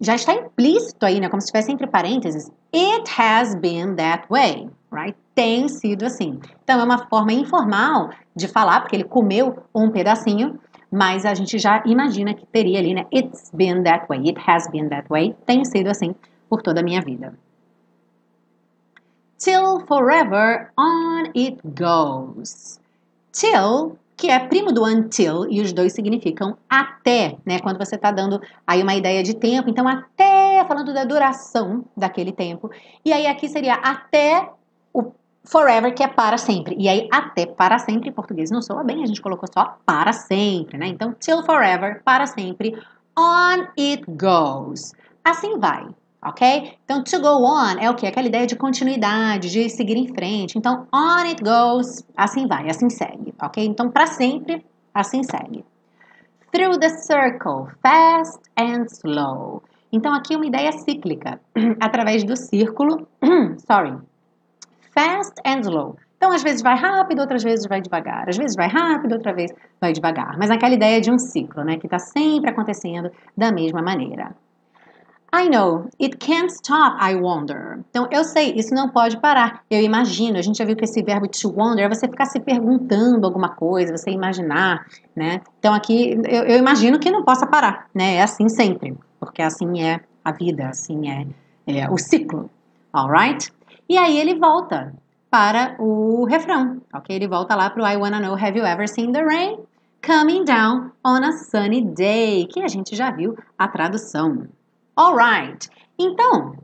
já 0.00 0.14
está 0.14 0.34
implícito 0.34 1.06
aí, 1.06 1.20
né? 1.20 1.28
Como 1.28 1.40
se 1.40 1.46
estivesse 1.46 1.72
entre 1.72 1.86
parênteses. 1.86 2.50
It 2.74 3.10
has 3.18 3.54
been 3.54 3.94
that 3.96 4.26
way, 4.28 4.68
right? 4.92 5.16
Tem 5.34 5.68
sido 5.68 6.04
assim. 6.04 6.38
Então 6.62 6.80
é 6.80 6.84
uma 6.84 7.06
forma 7.08 7.32
informal 7.32 8.10
de 8.34 8.46
falar, 8.46 8.80
porque 8.80 8.96
ele 8.96 9.04
comeu 9.04 9.64
um 9.74 9.90
pedacinho, 9.90 10.58
mas 10.90 11.24
a 11.24 11.34
gente 11.34 11.58
já 11.58 11.82
imagina 11.86 12.34
que 12.34 12.46
teria 12.46 12.78
ali, 12.78 12.94
né? 12.94 13.06
It's 13.12 13.50
been 13.54 13.82
that 13.84 14.06
way, 14.08 14.28
it 14.28 14.40
has 14.46 14.68
been 14.70 14.88
that 14.90 15.08
way. 15.08 15.34
Tem 15.46 15.64
sido 15.64 15.88
assim 15.88 16.14
por 16.48 16.62
toda 16.62 16.80
a 16.80 16.82
minha 16.84 17.00
vida. 17.00 17.34
Till 19.38 19.80
forever 19.88 20.70
on 20.78 21.24
it 21.34 21.58
goes. 21.64 22.78
Till 23.32 23.98
que 24.22 24.30
é 24.30 24.38
primo 24.38 24.70
do 24.70 24.84
until, 24.84 25.50
e 25.50 25.60
os 25.60 25.72
dois 25.72 25.94
significam 25.94 26.56
até, 26.70 27.36
né? 27.44 27.58
Quando 27.58 27.76
você 27.76 27.96
está 27.96 28.12
dando 28.12 28.40
aí 28.64 28.80
uma 28.80 28.94
ideia 28.94 29.20
de 29.20 29.34
tempo, 29.34 29.68
então 29.68 29.88
até 29.88 30.64
falando 30.68 30.94
da 30.94 31.04
duração 31.04 31.84
daquele 31.96 32.30
tempo. 32.30 32.70
E 33.04 33.12
aí 33.12 33.26
aqui 33.26 33.48
seria 33.48 33.74
até 33.74 34.48
o 34.92 35.12
forever, 35.44 35.94
que 35.94 36.02
é 36.02 36.08
para 36.08 36.38
sempre. 36.38 36.76
E 36.78 36.88
aí 36.88 37.08
até 37.12 37.46
para 37.46 37.78
sempre 37.78 38.08
em 38.08 38.12
português 38.12 38.50
não 38.50 38.62
soa 38.62 38.84
bem, 38.84 39.02
a 39.02 39.06
gente 39.06 39.20
colocou 39.20 39.48
só 39.52 39.76
para 39.84 40.12
sempre, 40.12 40.78
né? 40.78 40.86
Então 40.86 41.14
till 41.14 41.42
forever, 41.42 42.02
para 42.04 42.26
sempre. 42.26 42.76
On 43.18 43.66
it 43.76 44.04
goes. 44.08 44.92
Assim 45.24 45.58
vai 45.58 45.86
ok? 46.22 46.78
Então, 46.84 47.02
to 47.02 47.20
go 47.20 47.44
on 47.44 47.78
é 47.80 47.90
o 47.90 47.94
que? 47.94 48.06
Aquela 48.06 48.28
ideia 48.28 48.46
de 48.46 48.54
continuidade, 48.54 49.50
de 49.50 49.68
seguir 49.68 49.96
em 49.96 50.06
frente. 50.14 50.56
Então, 50.56 50.86
on 50.94 51.24
it 51.26 51.42
goes, 51.42 52.06
assim 52.16 52.46
vai, 52.46 52.70
assim 52.70 52.88
segue, 52.88 53.34
ok? 53.42 53.64
Então, 53.64 53.90
para 53.90 54.06
sempre, 54.06 54.64
assim 54.94 55.22
segue. 55.24 55.64
Through 56.52 56.78
the 56.78 56.90
circle, 56.90 57.72
fast 57.82 58.38
and 58.56 58.84
slow. 58.86 59.62
Então, 59.90 60.14
aqui 60.14 60.34
é 60.34 60.36
uma 60.36 60.46
ideia 60.46 60.72
cíclica, 60.72 61.40
através 61.80 62.24
do 62.24 62.36
círculo, 62.36 63.08
sorry, 63.66 63.98
fast 64.92 65.34
and 65.44 65.60
slow. 65.60 65.96
Então, 66.16 66.30
às 66.30 66.42
vezes 66.42 66.62
vai 66.62 66.76
rápido, 66.76 67.18
outras 67.18 67.42
vezes 67.42 67.66
vai 67.66 67.80
devagar. 67.80 68.28
Às 68.28 68.36
vezes 68.36 68.54
vai 68.54 68.68
rápido, 68.68 69.14
outra 69.14 69.32
vez 69.32 69.50
vai 69.80 69.92
devagar. 69.92 70.38
Mas 70.38 70.50
aquela 70.50 70.72
ideia 70.72 71.00
de 71.00 71.10
um 71.10 71.18
ciclo, 71.18 71.64
né? 71.64 71.78
Que 71.78 71.86
está 71.86 71.98
sempre 71.98 72.48
acontecendo 72.48 73.10
da 73.36 73.50
mesma 73.50 73.82
maneira. 73.82 74.32
I 75.34 75.48
know, 75.48 75.88
it 75.98 76.18
can't 76.18 76.52
stop, 76.52 76.98
I 77.00 77.16
wonder. 77.16 77.80
Então, 77.88 78.06
eu 78.10 78.22
sei, 78.22 78.52
isso 78.54 78.74
não 78.74 78.90
pode 78.90 79.18
parar. 79.18 79.62
Eu 79.70 79.80
imagino, 79.80 80.36
a 80.36 80.42
gente 80.42 80.58
já 80.58 80.64
viu 80.64 80.76
que 80.76 80.84
esse 80.84 81.02
verbo 81.02 81.26
to 81.26 81.48
wonder 81.48 81.86
é 81.86 81.88
você 81.88 82.06
ficar 82.06 82.26
se 82.26 82.38
perguntando 82.38 83.26
alguma 83.26 83.48
coisa, 83.48 83.96
você 83.96 84.10
imaginar, 84.10 84.86
né? 85.16 85.40
Então, 85.58 85.72
aqui, 85.72 86.20
eu, 86.28 86.44
eu 86.44 86.58
imagino 86.58 87.00
que 87.00 87.10
não 87.10 87.24
possa 87.24 87.46
parar, 87.46 87.86
né? 87.94 88.16
É 88.16 88.22
assim 88.22 88.46
sempre, 88.50 88.94
porque 89.18 89.40
assim 89.40 89.82
é 89.82 90.00
a 90.22 90.32
vida, 90.32 90.68
assim 90.68 91.10
é, 91.10 91.26
é 91.66 91.90
o 91.90 91.96
ciclo, 91.96 92.50
alright? 92.92 93.50
E 93.92 93.98
aí 93.98 94.18
ele 94.18 94.36
volta 94.36 94.94
para 95.30 95.76
o 95.78 96.24
refrão, 96.24 96.80
ok? 96.94 97.14
Ele 97.14 97.28
volta 97.28 97.54
lá 97.54 97.68
para 97.68 97.82
o 97.82 97.86
I 97.86 97.94
wanna 97.98 98.20
know, 98.20 98.34
have 98.34 98.58
you 98.58 98.64
ever 98.64 98.88
seen 98.88 99.12
the 99.12 99.22
rain? 99.22 99.58
Coming 100.00 100.46
down 100.46 100.92
on 101.04 101.22
a 101.22 101.32
sunny 101.32 101.82
day, 101.82 102.46
que 102.46 102.62
a 102.62 102.68
gente 102.68 102.96
já 102.96 103.10
viu 103.10 103.36
a 103.58 103.68
tradução. 103.68 104.48
Alright, 104.96 105.68
então, 105.98 106.54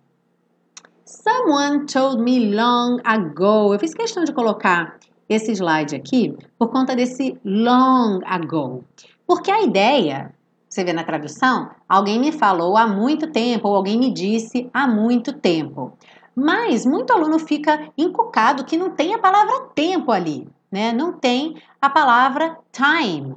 someone 1.04 1.84
told 1.84 2.22
me 2.22 2.54
long 2.54 2.98
ago. 3.04 3.74
Eu 3.74 3.78
fiz 3.78 3.92
questão 3.92 4.24
de 4.24 4.32
colocar 4.32 4.98
esse 5.28 5.52
slide 5.52 5.94
aqui 5.94 6.34
por 6.58 6.68
conta 6.68 6.96
desse 6.96 7.38
long 7.44 8.20
ago. 8.24 8.82
Porque 9.26 9.50
a 9.50 9.60
ideia, 9.60 10.34
você 10.66 10.82
vê 10.82 10.94
na 10.94 11.04
tradução, 11.04 11.68
alguém 11.86 12.18
me 12.18 12.32
falou 12.32 12.74
há 12.78 12.86
muito 12.86 13.30
tempo, 13.30 13.68
ou 13.68 13.76
alguém 13.76 13.98
me 13.98 14.10
disse 14.10 14.70
há 14.72 14.88
muito 14.88 15.34
tempo. 15.34 15.92
Mas 16.40 16.86
muito 16.86 17.12
aluno 17.12 17.36
fica 17.40 17.90
encucado 17.98 18.64
que 18.64 18.76
não 18.76 18.90
tem 18.90 19.12
a 19.12 19.18
palavra 19.18 19.70
tempo 19.74 20.12
ali, 20.12 20.46
né? 20.70 20.92
Não 20.92 21.12
tem 21.12 21.60
a 21.82 21.90
palavra 21.90 22.56
time, 22.70 23.34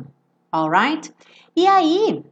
alright? 0.51 1.11
E 1.55 1.65
aí, 1.65 2.23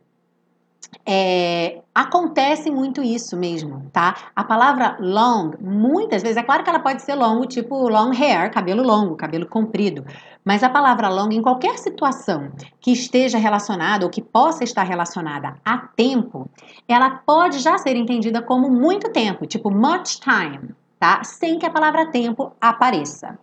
é, 1.03 1.81
acontece 1.93 2.69
muito 2.69 3.01
isso 3.01 3.35
mesmo, 3.35 3.89
tá? 3.91 4.15
A 4.35 4.43
palavra 4.43 4.95
long, 4.99 5.53
muitas 5.59 6.21
vezes, 6.21 6.37
é 6.37 6.43
claro 6.43 6.63
que 6.63 6.69
ela 6.69 6.77
pode 6.77 7.01
ser 7.01 7.15
longo, 7.15 7.47
tipo 7.47 7.89
long 7.89 8.11
hair, 8.11 8.51
cabelo 8.51 8.83
longo, 8.83 9.15
cabelo 9.15 9.47
comprido, 9.47 10.05
mas 10.49 10.63
a 10.63 10.69
palavra 10.69 11.09
long, 11.09 11.29
em 11.31 11.43
qualquer 11.43 11.77
situação 11.77 12.51
que 12.81 12.91
esteja 12.91 13.37
relacionada 13.37 14.03
ou 14.03 14.09
que 14.09 14.19
possa 14.19 14.63
estar 14.63 14.81
relacionada 14.81 15.53
a 15.63 15.77
tempo, 15.77 16.49
ela 16.87 17.21
pode 17.23 17.59
já 17.59 17.77
ser 17.77 17.95
entendida 17.95 18.41
como 18.41 18.67
muito 18.67 19.11
tempo, 19.11 19.45
tipo 19.45 19.69
much 19.69 20.19
time, 20.19 20.73
tá? 20.99 21.23
Sem 21.23 21.59
que 21.59 21.67
a 21.67 21.69
palavra 21.69 22.07
tempo 22.07 22.51
apareça. 22.59 23.37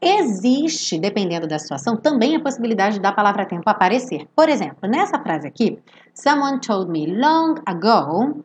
Existe, 0.00 1.00
dependendo 1.00 1.48
da 1.48 1.58
situação, 1.58 1.96
também 1.96 2.36
a 2.36 2.40
possibilidade 2.40 3.00
da 3.00 3.10
palavra 3.10 3.44
tempo 3.44 3.68
aparecer. 3.68 4.28
Por 4.32 4.48
exemplo, 4.48 4.88
nessa 4.88 5.18
frase 5.18 5.48
aqui, 5.48 5.80
someone 6.14 6.60
told 6.60 6.88
me 6.92 7.08
long 7.08 7.56
ago, 7.66 8.44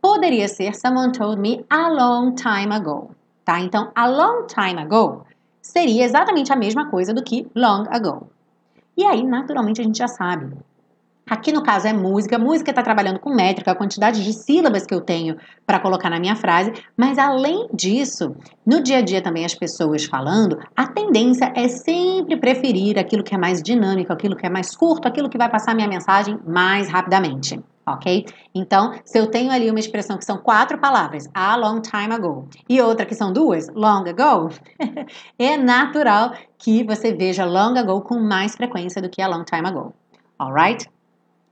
poderia 0.00 0.46
ser 0.46 0.76
someone 0.76 1.10
told 1.10 1.40
me 1.40 1.66
a 1.68 1.88
long 1.88 2.36
time 2.36 2.72
ago, 2.72 3.10
tá? 3.44 3.58
Então, 3.58 3.90
a 3.96 4.06
long 4.06 4.46
time 4.46 4.80
ago 4.80 5.26
seria 5.60 6.04
exatamente 6.04 6.52
a 6.52 6.56
mesma 6.56 6.90
coisa 6.90 7.12
do 7.12 7.22
que 7.22 7.46
long 7.54 7.84
ago. 7.90 8.28
E 8.96 9.04
aí, 9.04 9.22
naturalmente, 9.22 9.80
a 9.80 9.84
gente 9.84 9.98
já 9.98 10.08
sabe 10.08 10.56
Aqui 11.28 11.52
no 11.52 11.62
caso 11.62 11.86
é 11.86 11.92
música. 11.92 12.38
Música 12.38 12.70
está 12.70 12.82
trabalhando 12.82 13.18
com 13.18 13.34
métrica, 13.34 13.70
a 13.70 13.74
quantidade 13.74 14.24
de 14.24 14.32
sílabas 14.32 14.86
que 14.86 14.94
eu 14.94 15.00
tenho 15.00 15.36
para 15.66 15.78
colocar 15.78 16.08
na 16.08 16.18
minha 16.18 16.34
frase. 16.34 16.72
Mas 16.96 17.18
além 17.18 17.68
disso, 17.72 18.34
no 18.64 18.82
dia 18.82 18.98
a 18.98 19.02
dia 19.02 19.20
também 19.20 19.44
as 19.44 19.54
pessoas 19.54 20.04
falando, 20.04 20.58
a 20.74 20.86
tendência 20.86 21.52
é 21.54 21.68
sempre 21.68 22.36
preferir 22.36 22.98
aquilo 22.98 23.22
que 23.22 23.34
é 23.34 23.38
mais 23.38 23.62
dinâmico, 23.62 24.12
aquilo 24.12 24.36
que 24.36 24.46
é 24.46 24.50
mais 24.50 24.74
curto, 24.74 25.06
aquilo 25.06 25.28
que 25.28 25.36
vai 25.36 25.50
passar 25.50 25.74
minha 25.74 25.88
mensagem 25.88 26.38
mais 26.46 26.88
rapidamente. 26.88 27.60
Ok? 27.94 28.26
Então, 28.54 28.92
se 29.04 29.18
eu 29.18 29.30
tenho 29.30 29.50
ali 29.50 29.70
uma 29.70 29.78
expressão 29.78 30.18
que 30.18 30.24
são 30.24 30.38
quatro 30.38 30.78
palavras, 30.78 31.28
a 31.34 31.56
long 31.56 31.80
time 31.80 32.14
ago, 32.14 32.48
e 32.68 32.80
outra 32.80 33.06
que 33.06 33.14
são 33.14 33.32
duas, 33.32 33.68
long 33.74 34.04
ago, 34.08 34.50
é 35.38 35.56
natural 35.56 36.32
que 36.58 36.84
você 36.84 37.12
veja 37.12 37.44
long 37.44 37.78
ago 37.78 38.00
com 38.02 38.18
mais 38.18 38.54
frequência 38.54 39.00
do 39.00 39.08
que 39.08 39.22
a 39.22 39.28
long 39.28 39.44
time 39.44 39.68
ago. 39.68 39.92
Alright? 40.38 40.88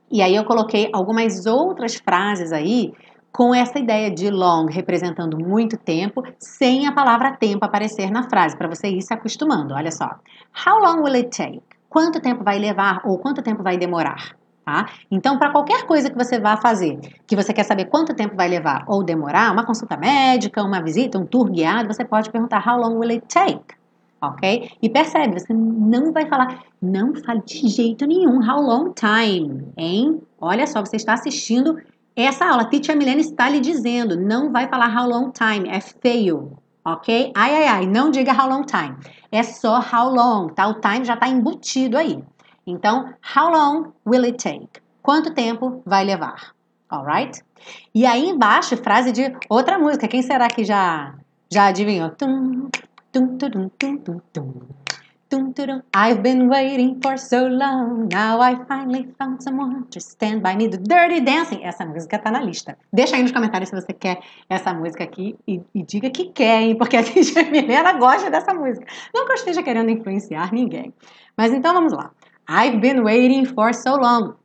E 0.09 0.21
aí 0.21 0.35
eu 0.35 0.45
coloquei 0.45 0.89
algumas 0.93 1.45
outras 1.45 1.95
frases 1.95 2.51
aí 2.51 2.93
com 3.31 3.53
essa 3.53 3.77
ideia 3.77 4.09
de 4.09 4.31
long 4.31 4.65
representando 4.65 5.37
muito 5.37 5.77
tempo, 5.77 6.23
sem 6.39 6.87
a 6.87 6.91
palavra 6.91 7.35
tempo 7.35 7.63
aparecer 7.63 8.09
na 8.09 8.27
frase, 8.29 8.57
para 8.57 8.67
você 8.67 8.87
ir 8.87 9.01
se 9.01 9.13
acostumando. 9.13 9.73
Olha 9.75 9.91
só. 9.91 10.09
How 10.65 10.79
long 10.79 11.03
will 11.03 11.15
it 11.15 11.29
take? 11.29 11.61
Quanto 11.89 12.19
tempo 12.19 12.43
vai 12.43 12.57
levar 12.57 13.01
ou 13.05 13.19
quanto 13.19 13.41
tempo 13.41 13.61
vai 13.61 13.77
demorar? 13.77 14.35
Tá? 14.67 14.85
Então, 15.09 15.39
para 15.39 15.49
qualquer 15.49 15.85
coisa 15.85 16.09
que 16.09 16.17
você 16.17 16.37
vá 16.37 16.57
fazer, 16.57 16.99
que 17.25 17.37
você 17.37 17.53
quer 17.53 17.63
saber 17.63 17.85
quanto 17.85 18.13
tempo 18.13 18.35
vai 18.35 18.49
levar 18.49 18.83
ou 18.85 19.01
demorar, 19.01 19.53
uma 19.53 19.65
consulta 19.65 19.95
médica, 19.95 20.61
uma 20.61 20.81
visita, 20.81 21.17
um 21.17 21.25
tour 21.25 21.49
guiado, 21.49 21.87
você 21.87 22.03
pode 22.03 22.29
perguntar 22.29 22.61
How 22.67 22.77
long 22.77 22.97
will 22.97 23.11
it 23.11 23.25
take? 23.29 23.63
ok? 24.21 24.69
E 24.81 24.89
percebe, 24.89 25.39
você 25.39 25.53
não 25.53 26.11
vai 26.11 26.27
falar, 26.27 26.63
não 26.81 27.15
fale 27.15 27.41
de 27.45 27.65
jeito 27.69 28.05
nenhum, 28.05 28.41
how 28.45 28.61
long 28.61 28.91
time, 28.91 29.71
hein? 29.77 30.21
Olha 30.37 30.67
só, 30.67 30.81
você 30.81 30.97
está 30.97 31.13
assistindo 31.13 31.77
essa 32.13 32.45
aula, 32.45 32.63
a 32.63 32.65
Teacher 32.65 32.97
Milene 32.97 33.21
está 33.21 33.47
lhe 33.47 33.61
dizendo, 33.61 34.17
não 34.17 34.51
vai 34.51 34.67
falar 34.67 34.93
how 34.93 35.07
long 35.07 35.31
time, 35.31 35.69
é 35.69 35.79
feio, 35.79 36.57
ok? 36.83 37.31
Ai, 37.33 37.55
ai, 37.55 37.67
ai, 37.67 37.87
não 37.87 38.11
diga 38.11 38.33
how 38.33 38.49
long 38.49 38.63
time, 38.63 38.97
é 39.31 39.43
só 39.43 39.79
how 39.79 40.13
long, 40.13 40.49
tá? 40.49 40.67
O 40.67 40.73
time 40.81 41.05
já 41.05 41.13
está 41.13 41.29
embutido 41.29 41.97
aí. 41.97 42.21
Então, 42.67 43.13
how 43.35 43.49
long 43.49 43.93
will 44.05 44.25
it 44.25 44.37
take? 44.37 44.81
Quanto 45.01 45.33
tempo 45.33 45.81
vai 45.85 46.03
levar? 46.03 46.53
Alright? 46.89 47.41
E 47.95 48.05
aí 48.05 48.27
embaixo, 48.27 48.75
frase 48.75 49.13
de 49.13 49.33
outra 49.49 49.79
música, 49.79 50.07
quem 50.07 50.21
será 50.21 50.49
que 50.49 50.65
já, 50.65 51.15
já 51.49 51.67
adivinhou? 51.67 52.09
Tum, 52.09 52.69
I've 55.93 56.21
been 56.21 56.47
waiting 56.47 56.99
for 57.01 57.17
so 57.17 57.47
long, 57.47 58.07
now 58.11 58.39
I 58.39 58.55
finally 58.65 59.07
found 59.17 59.43
someone 59.43 59.85
to 59.91 59.99
stand 59.99 60.41
by 60.41 60.55
me. 60.55 60.69
The 60.69 60.77
Dirty 60.77 61.21
Dancing. 61.21 61.63
Essa 61.63 61.85
música 61.85 62.17
tá 62.17 62.31
na 62.31 62.41
lista. 62.41 62.77
Deixa 62.93 63.15
aí 63.15 63.23
nos 63.23 63.33
comentários 63.33 63.69
se 63.69 63.75
você 63.75 63.91
quer 63.91 64.21
essa 64.49 64.73
música 64.73 65.03
aqui 65.03 65.35
e, 65.45 65.61
e 65.75 65.83
diga 65.83 66.09
que 66.09 66.31
quer, 66.31 66.61
hein? 66.61 66.77
Porque 66.77 66.95
a 66.95 67.03
Cintia 67.03 67.43
Milena 67.49 67.93
gosta 67.93 68.29
dessa 68.29 68.53
música. 68.53 68.85
Não 69.13 69.25
que 69.25 69.31
eu 69.31 69.35
esteja 69.35 69.63
querendo 69.63 69.89
influenciar 69.89 70.53
ninguém. 70.53 70.93
Mas 71.35 71.51
então 71.51 71.73
vamos 71.73 71.91
lá. 71.91 72.11
I've 72.47 72.79
been 72.79 73.03
waiting 73.03 73.45
for 73.45 73.73
so 73.73 73.97
long 73.97 74.35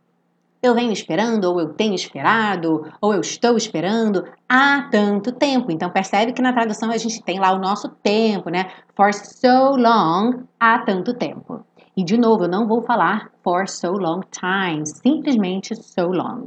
eu 0.62 0.74
venho 0.76 0.92
esperando, 0.92 1.46
ou 1.46 1.60
eu 1.60 1.74
tenho 1.74 1.94
esperado, 1.94 2.92
ou 3.00 3.12
eu 3.12 3.20
estou 3.20 3.56
esperando 3.56 4.24
há 4.48 4.88
tanto 4.92 5.32
tempo. 5.32 5.72
Então 5.72 5.90
percebe 5.90 6.32
que 6.32 6.40
na 6.40 6.52
tradução 6.52 6.90
a 6.90 6.96
gente 6.96 7.20
tem 7.20 7.40
lá 7.40 7.52
o 7.52 7.58
nosso 7.58 7.88
tempo, 7.88 8.48
né? 8.48 8.70
For 8.94 9.12
so 9.12 9.74
long, 9.76 10.44
há 10.60 10.78
tanto 10.78 11.14
tempo. 11.14 11.66
E 11.96 12.04
de 12.04 12.16
novo, 12.16 12.44
eu 12.44 12.48
não 12.48 12.68
vou 12.68 12.80
falar 12.80 13.28
for 13.42 13.68
so 13.68 13.90
long 13.90 14.20
time, 14.30 14.86
simplesmente 14.86 15.74
so 15.74 16.06
long. 16.06 16.46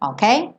Ok? 0.00 0.50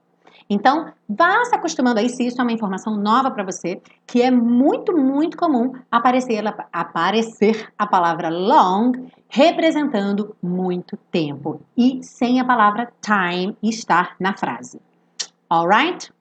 Então, 0.50 0.94
vá 1.10 1.44
se 1.44 1.56
acostumando 1.56 2.00
aí, 2.00 2.10
se 2.10 2.26
isso 2.26 2.40
é 2.40 2.44
uma 2.44 2.54
informação 2.54 2.96
nova 2.96 3.30
para 3.30 3.44
você, 3.44 3.82
que 4.06 4.22
é 4.22 4.32
muito, 4.32 4.96
muito 4.96 5.36
comum 5.36 5.74
aparecer, 5.92 6.42
aparecer 6.72 7.68
a 7.78 7.86
palavra 7.86 8.30
long 8.30 8.94
representando 9.28 10.36
muito 10.42 10.96
tempo 11.12 11.60
e 11.76 12.02
sem 12.02 12.40
a 12.40 12.46
palavra 12.46 12.92
time 13.02 13.58
estar 13.62 14.16
na 14.20 14.38
frase. 14.38 14.80
Alright? 15.50 16.14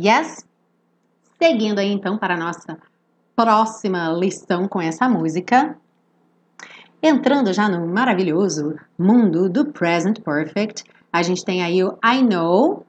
Yes? 0.00 0.46
Seguindo 1.40 1.78
aí 1.78 1.92
então 1.92 2.16
para 2.16 2.34
a 2.34 2.38
nossa 2.38 2.78
próxima 3.36 4.08
lição 4.08 4.66
com 4.66 4.80
essa 4.80 5.08
música. 5.08 5.76
Entrando 7.02 7.52
já 7.52 7.68
no 7.68 7.86
maravilhoso 7.86 8.78
mundo 8.98 9.48
do 9.50 9.66
present 9.66 10.20
perfect, 10.20 10.84
a 11.12 11.22
gente 11.22 11.44
tem 11.44 11.62
aí 11.62 11.84
o 11.84 11.98
I 12.02 12.22
know, 12.22 12.86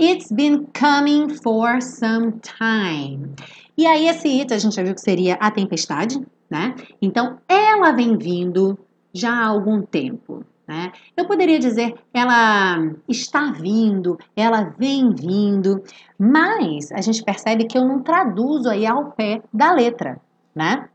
It's 0.00 0.30
been 0.30 0.66
coming 0.72 1.28
for 1.42 1.82
some 1.82 2.40
time. 2.40 3.34
E 3.76 3.84
aí, 3.84 4.06
esse 4.06 4.28
it 4.40 4.54
a 4.54 4.58
gente 4.58 4.76
já 4.76 4.82
viu 4.82 4.94
que 4.94 5.00
seria 5.00 5.34
a 5.34 5.50
tempestade, 5.50 6.24
né? 6.48 6.74
Então, 7.02 7.38
ela 7.48 7.90
vem 7.92 8.16
vindo 8.16 8.78
já 9.12 9.32
há 9.32 9.46
algum 9.46 9.82
tempo. 9.82 10.44
Né? 10.68 10.92
Eu 11.16 11.26
poderia 11.26 11.58
dizer 11.58 11.94
ela 12.12 12.92
está 13.08 13.50
vindo, 13.52 14.18
ela 14.36 14.74
vem 14.78 15.14
vindo, 15.14 15.82
mas 16.18 16.92
a 16.92 17.00
gente 17.00 17.24
percebe 17.24 17.64
que 17.64 17.78
eu 17.78 17.86
não 17.86 18.02
traduzo 18.02 18.68
aí 18.68 18.86
ao 18.86 19.12
pé 19.12 19.40
da 19.50 19.72
letra, 19.72 20.20
né? 20.54 20.86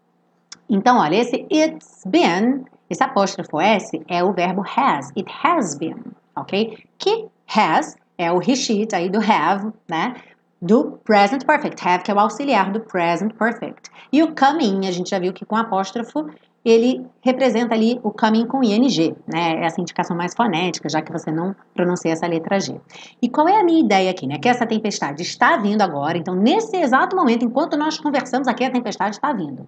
Então, 0.70 1.00
olha, 1.00 1.16
esse 1.16 1.48
it's 1.52 2.04
been, 2.06 2.66
esse 2.88 3.04
apóstrofo 3.04 3.60
S 3.60 4.00
é 4.08 4.24
o 4.24 4.32
verbo 4.32 4.62
has, 4.62 5.12
it 5.18 5.30
has 5.44 5.76
been, 5.76 6.04
ok? 6.36 6.78
Que 7.00 7.26
has 7.48 7.96
é 8.18 8.32
o 8.32 8.42
he, 8.42 8.56
sheet 8.56 8.96
aí 8.96 9.10
do 9.10 9.20
have, 9.20 9.72
né? 9.88 10.16
Do 10.62 11.00
present 11.04 11.46
perfect. 11.46 11.86
Have, 11.86 12.04
que 12.04 12.12
é 12.12 12.14
o 12.14 12.20
auxiliar 12.20 12.72
do 12.72 12.80
present 12.80 13.34
perfect. 13.34 13.90
E 14.12 14.24
o 14.24 14.34
coming, 14.34 14.88
a 14.88 14.92
gente 14.92 15.10
já 15.10 15.20
viu 15.20 15.34
que 15.34 15.46
com 15.46 15.56
apóstrofo 15.56 16.30
ele 16.66 17.06
representa 17.22 17.76
ali 17.76 18.00
o 18.04 18.12
coming 18.12 18.48
com 18.48 18.64
ing, 18.64 19.16
né? 19.28 19.66
Essa 19.66 19.82
indicação 19.82 20.16
mais 20.16 20.34
fonética, 20.34 20.88
já 20.88 21.02
que 21.02 21.12
você 21.12 21.30
não 21.30 21.54
pronuncia 21.74 22.14
essa 22.14 22.26
letra 22.26 22.60
G. 22.60 22.80
E 23.22 23.28
qual 23.28 23.48
é 23.50 23.60
a 23.60 23.64
minha 23.64 23.82
ideia 23.82 24.10
aqui, 24.10 24.26
né? 24.26 24.38
Que 24.38 24.48
essa 24.48 24.66
tempestade 24.66 25.22
está 25.22 25.58
vindo 25.58 25.82
agora, 25.82 26.18
então 26.18 26.34
nesse 26.34 26.78
exato 26.78 27.16
momento, 27.16 27.44
enquanto 27.44 27.76
nós 27.76 27.98
conversamos 27.98 28.48
aqui, 28.48 28.64
a 28.64 28.72
tempestade 28.72 29.16
está 29.16 29.34
vindo. 29.34 29.66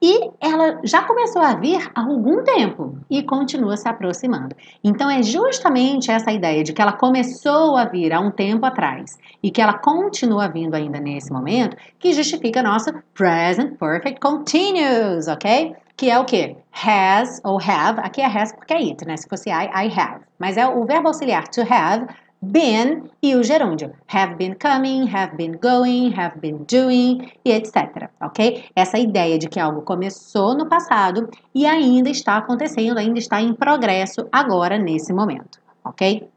E 0.00 0.30
ela 0.40 0.80
já 0.84 1.02
começou 1.02 1.42
a 1.42 1.54
vir 1.54 1.90
há 1.94 2.00
algum 2.00 2.44
tempo 2.44 2.96
e 3.10 3.22
continua 3.22 3.76
se 3.76 3.88
aproximando. 3.88 4.54
Então 4.82 5.10
é 5.10 5.22
justamente 5.22 6.10
essa 6.10 6.30
ideia 6.30 6.62
de 6.62 6.72
que 6.72 6.80
ela 6.80 6.92
começou 6.92 7.76
a 7.76 7.84
vir 7.84 8.12
há 8.12 8.20
um 8.20 8.30
tempo 8.30 8.64
atrás 8.64 9.18
e 9.42 9.50
que 9.50 9.60
ela 9.60 9.74
continua 9.74 10.48
vindo 10.48 10.74
ainda 10.74 11.00
nesse 11.00 11.32
momento 11.32 11.76
que 11.98 12.12
justifica 12.12 12.62
nosso 12.62 12.92
present 13.12 13.76
perfect 13.76 14.20
continuous, 14.20 15.26
ok? 15.26 15.74
Que 15.96 16.10
é 16.10 16.18
o 16.18 16.24
que? 16.24 16.56
Has 16.72 17.40
ou 17.42 17.58
have. 17.58 18.00
Aqui 18.00 18.20
é 18.20 18.26
has 18.26 18.52
porque 18.52 18.72
é 18.72 18.76
it, 18.76 19.04
né? 19.04 19.16
Se 19.16 19.28
fosse 19.28 19.50
I, 19.50 19.66
I 19.66 19.92
have. 19.98 20.20
Mas 20.38 20.56
é 20.56 20.68
o 20.68 20.84
verbo 20.84 21.08
auxiliar 21.08 21.48
to 21.48 21.62
have 21.62 22.06
been 22.40 23.10
e 23.22 23.34
o 23.34 23.42
gerúndio. 23.42 23.92
Have 24.12 24.36
been 24.36 24.54
coming, 24.54 25.08
have 25.12 25.36
been 25.36 25.58
going, 25.58 26.12
have 26.16 26.38
been 26.40 26.64
doing 26.70 27.30
e 27.44 27.52
etc. 27.52 28.10
Ok? 28.20 28.64
Essa 28.74 28.98
ideia 28.98 29.38
de 29.38 29.48
que 29.48 29.60
algo 29.60 29.82
começou 29.82 30.56
no 30.56 30.68
passado 30.68 31.28
e 31.54 31.66
ainda 31.66 32.08
está 32.10 32.36
acontecendo, 32.36 32.98
ainda 32.98 33.18
está 33.18 33.40
em 33.40 33.52
progresso 33.52 34.28
agora 34.32 34.78
nesse 34.78 35.12
momento. 35.12 35.60
Ok? 35.84 36.28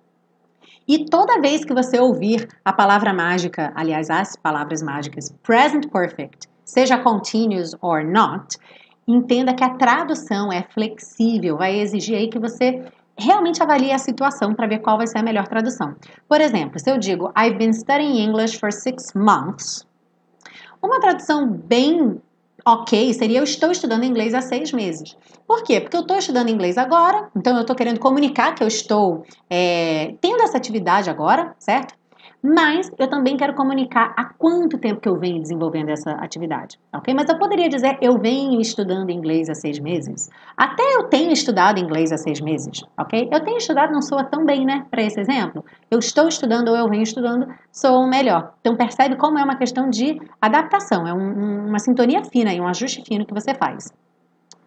E 0.88 1.05
toda 1.05 1.39
vez 1.39 1.63
que 1.63 1.74
você 1.74 2.00
ouvir 2.00 2.48
a 2.65 2.74
palavra 2.74 3.13
mágica, 3.13 3.72
aliás, 3.75 4.10
as 4.10 4.36
palavras 4.36 4.81
mágicas 4.81 5.34
present 5.43 5.88
perfect, 5.89 6.50
seja 6.65 6.98
continuous 6.98 7.75
or 7.81 8.03
not, 8.03 8.58
entenda 9.08 9.53
que 9.53 9.63
a 9.63 9.75
tradução 9.75 10.51
é 10.51 10.63
flexível, 10.63 11.58
vai 11.58 11.79
exigir 11.79 12.17
aí 12.17 12.27
que 12.27 12.39
você 12.39 12.84
realmente 13.18 13.62
avalie 13.62 13.91
a 13.91 13.98
situação 13.98 14.53
para 14.53 14.68
ver 14.68 14.80
qual 14.80 14.98
vai 14.98 15.08
ser 15.08 15.20
a 15.20 15.24
melhor 15.24 15.48
tradução. 15.48 15.96
Por 16.27 16.41
exemplo, 16.41 16.80
se 16.80 16.89
eu 16.89 16.98
digo 16.98 17.32
I've 17.38 17.58
been 17.58 17.74
studying 17.74 18.24
English 18.24 18.60
for 18.60 18.72
six 18.72 19.13
months, 19.13 19.86
uma 20.82 21.00
tradução 21.00 21.48
bem 21.48 22.20
ok 22.65 23.13
seria 23.13 23.39
eu 23.39 23.44
estou 23.44 23.72
estudando 23.72 24.03
inglês 24.03 24.34
há 24.34 24.41
seis 24.41 24.72
meses. 24.72 25.15
Por 25.48 25.63
quê? 25.63 25.82
Porque 25.82 25.98
eu 25.98 26.01
estou 26.01 26.18
estudando 26.18 26.50
inglês 26.50 26.77
agora, 26.77 27.30
então 27.36 27.56
eu 27.56 27.62
estou 27.62 27.75
querendo 27.75 28.00
comunicar 28.00 28.56
que 28.56 28.63
eu 28.63 28.68
estou 28.68 29.25
é, 29.50 30.15
tendo 30.22 30.41
essa 30.44 30.58
atividade 30.58 31.10
agora, 31.10 31.56
certo? 31.60 31.96
Mas 32.44 32.92
eu 32.98 33.08
também 33.08 33.38
quero 33.38 33.54
comunicar 33.54 34.14
há 34.18 34.26
quanto 34.26 34.78
tempo 34.80 35.00
que 35.00 35.08
eu 35.08 35.18
venho 35.20 35.42
desenvolvendo 35.42 35.90
essa 35.90 36.12
atividade, 36.14 36.80
ok? 36.92 37.14
Mas 37.14 37.30
eu 37.30 37.38
poderia 37.38 37.70
dizer 37.70 37.98
eu 38.02 38.18
venho 38.18 38.60
estudando 38.60 39.12
inglês 39.12 39.50
há 39.50 39.54
seis 39.54 39.80
meses. 39.80 40.30
Até 40.58 40.84
eu 40.96 41.04
tenho 41.04 41.32
estudado 41.32 41.80
inglês 41.80 42.12
há 42.12 42.18
seis 42.18 42.42
meses, 42.42 42.84
ok? 42.98 43.30
Eu 43.32 43.44
tenho 43.44 43.58
estudado, 43.58 43.94
não 43.94 44.02
soa 44.02 44.24
tão 44.24 44.44
bem, 44.44 44.66
né? 44.66 44.86
Para 44.90 45.04
esse 45.04 45.20
exemplo, 45.20 45.64
eu 45.90 46.00
estou 46.00 46.28
estudando 46.28 46.70
ou 46.70 46.76
eu 46.76 46.90
venho 46.90 47.04
estudando, 47.04 47.48
sou 47.72 48.08
melhor. 48.08 48.54
Então 48.62 48.76
percebe 48.76 49.16
como 49.16 49.38
é 49.38 49.44
uma 49.44 49.56
questão 49.56 49.90
de 49.90 50.20
adaptação, 50.42 51.08
é 51.08 51.14
um, 51.14 51.68
uma 51.68 51.80
sintonia 51.80 52.24
fina 52.24 52.52
e 52.54 52.60
um 52.60 52.68
ajuste 52.68 53.04
fino 53.06 53.26
que 53.26 53.34
você 53.34 53.54
faz, 53.54 53.94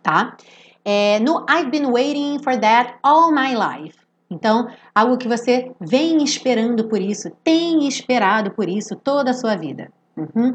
tá? 0.03 0.37
É, 0.85 1.19
no 1.21 1.45
I've 1.49 1.71
been 1.71 1.91
waiting 1.91 2.39
for 2.43 2.57
that 2.61 2.95
all 3.03 3.33
my 3.33 3.55
life. 3.55 4.04
Então, 4.35 4.69
algo 4.95 5.17
que 5.17 5.29
você 5.29 5.73
vem 5.81 6.23
esperando 6.23 6.85
por 6.89 7.01
isso, 7.01 7.31
tem 7.43 7.87
esperado 7.87 8.51
por 8.51 8.69
isso 8.69 8.97
toda 8.97 9.31
a 9.31 9.35
sua 9.35 9.55
vida. 9.57 9.91
Uhum. 10.17 10.53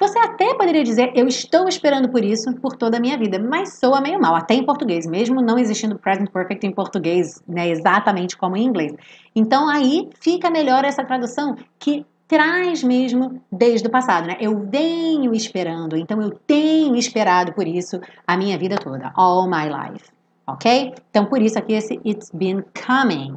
Você 0.00 0.16
até 0.20 0.54
poderia 0.54 0.84
dizer, 0.84 1.10
eu 1.14 1.26
estou 1.26 1.66
esperando 1.68 2.08
por 2.08 2.24
isso 2.24 2.54
por 2.60 2.76
toda 2.76 2.98
a 2.98 3.00
minha 3.00 3.18
vida, 3.18 3.38
mas 3.38 3.78
soa 3.80 4.00
meio 4.00 4.20
mal, 4.20 4.36
até 4.36 4.54
em 4.54 4.64
português, 4.64 5.06
mesmo 5.06 5.42
não 5.42 5.58
existindo 5.58 5.98
present 5.98 6.30
perfect 6.30 6.64
em 6.64 6.72
português, 6.72 7.42
né, 7.48 7.68
exatamente 7.68 8.36
como 8.36 8.56
em 8.56 8.64
inglês. 8.64 8.94
Então 9.34 9.68
aí 9.68 10.08
fica 10.20 10.50
melhor 10.50 10.84
essa 10.84 11.04
tradução 11.04 11.56
que 11.80 12.06
traz 12.28 12.84
mesmo 12.84 13.42
desde 13.50 13.88
o 13.88 13.90
passado, 13.90 14.28
né? 14.28 14.36
Eu 14.38 14.60
venho 14.70 15.34
esperando, 15.34 15.96
então 15.96 16.22
eu 16.22 16.30
tenho 16.30 16.94
esperado 16.94 17.52
por 17.52 17.66
isso 17.66 17.98
a 18.24 18.36
minha 18.36 18.56
vida 18.56 18.76
toda, 18.76 19.10
all 19.16 19.48
my 19.48 19.64
life 19.64 20.17
ok? 20.48 20.94
Então, 21.10 21.26
por 21.26 21.42
isso 21.42 21.58
aqui 21.58 21.74
esse 21.74 22.00
it's 22.04 22.30
been 22.32 22.64
coming. 22.74 23.36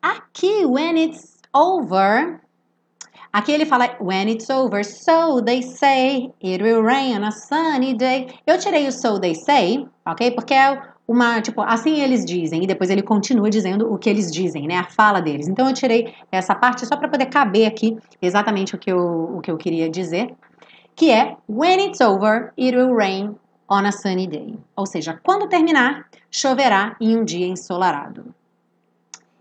Aqui, 0.00 0.64
when 0.64 0.96
it's 0.96 1.40
over, 1.52 2.40
aqui 3.32 3.50
ele 3.50 3.66
fala 3.66 3.96
when 4.00 4.30
it's 4.30 4.48
over, 4.48 4.84
so 4.84 5.42
they 5.42 5.60
say 5.62 6.32
it 6.42 6.62
will 6.62 6.82
rain 6.82 7.16
on 7.16 7.24
a 7.24 7.32
sunny 7.32 7.92
day. 7.92 8.28
Eu 8.46 8.56
tirei 8.56 8.86
o 8.86 8.92
so 8.92 9.18
they 9.18 9.34
say, 9.34 9.88
ok? 10.06 10.30
Porque 10.30 10.54
é 10.54 10.80
uma, 11.08 11.40
tipo, 11.40 11.60
assim 11.62 12.00
eles 12.00 12.24
dizem, 12.24 12.62
e 12.64 12.66
depois 12.66 12.90
ele 12.90 13.02
continua 13.02 13.50
dizendo 13.50 13.92
o 13.92 13.98
que 13.98 14.08
eles 14.08 14.30
dizem, 14.30 14.68
né? 14.68 14.76
A 14.76 14.84
fala 14.84 15.20
deles. 15.20 15.48
Então 15.48 15.66
eu 15.66 15.74
tirei 15.74 16.14
essa 16.30 16.54
parte 16.54 16.86
só 16.86 16.96
para 16.96 17.08
poder 17.08 17.26
caber 17.26 17.66
aqui 17.66 17.96
exatamente 18.22 18.76
o 18.76 18.78
que 18.78 18.92
eu, 18.92 19.36
o 19.36 19.40
que 19.40 19.50
eu 19.50 19.56
queria 19.56 19.90
dizer 19.90 20.36
que 20.96 21.12
é 21.12 21.36
When 21.46 21.78
it's 21.78 22.00
over, 22.00 22.52
it 22.58 22.74
will 22.74 22.94
rain 22.94 23.38
on 23.68 23.84
a 23.86 23.92
sunny 23.92 24.26
day. 24.26 24.58
Ou 24.74 24.86
seja, 24.86 25.20
quando 25.22 25.48
terminar, 25.48 26.08
choverá 26.30 26.96
em 27.00 27.16
um 27.16 27.24
dia 27.24 27.46
ensolarado. 27.46 28.34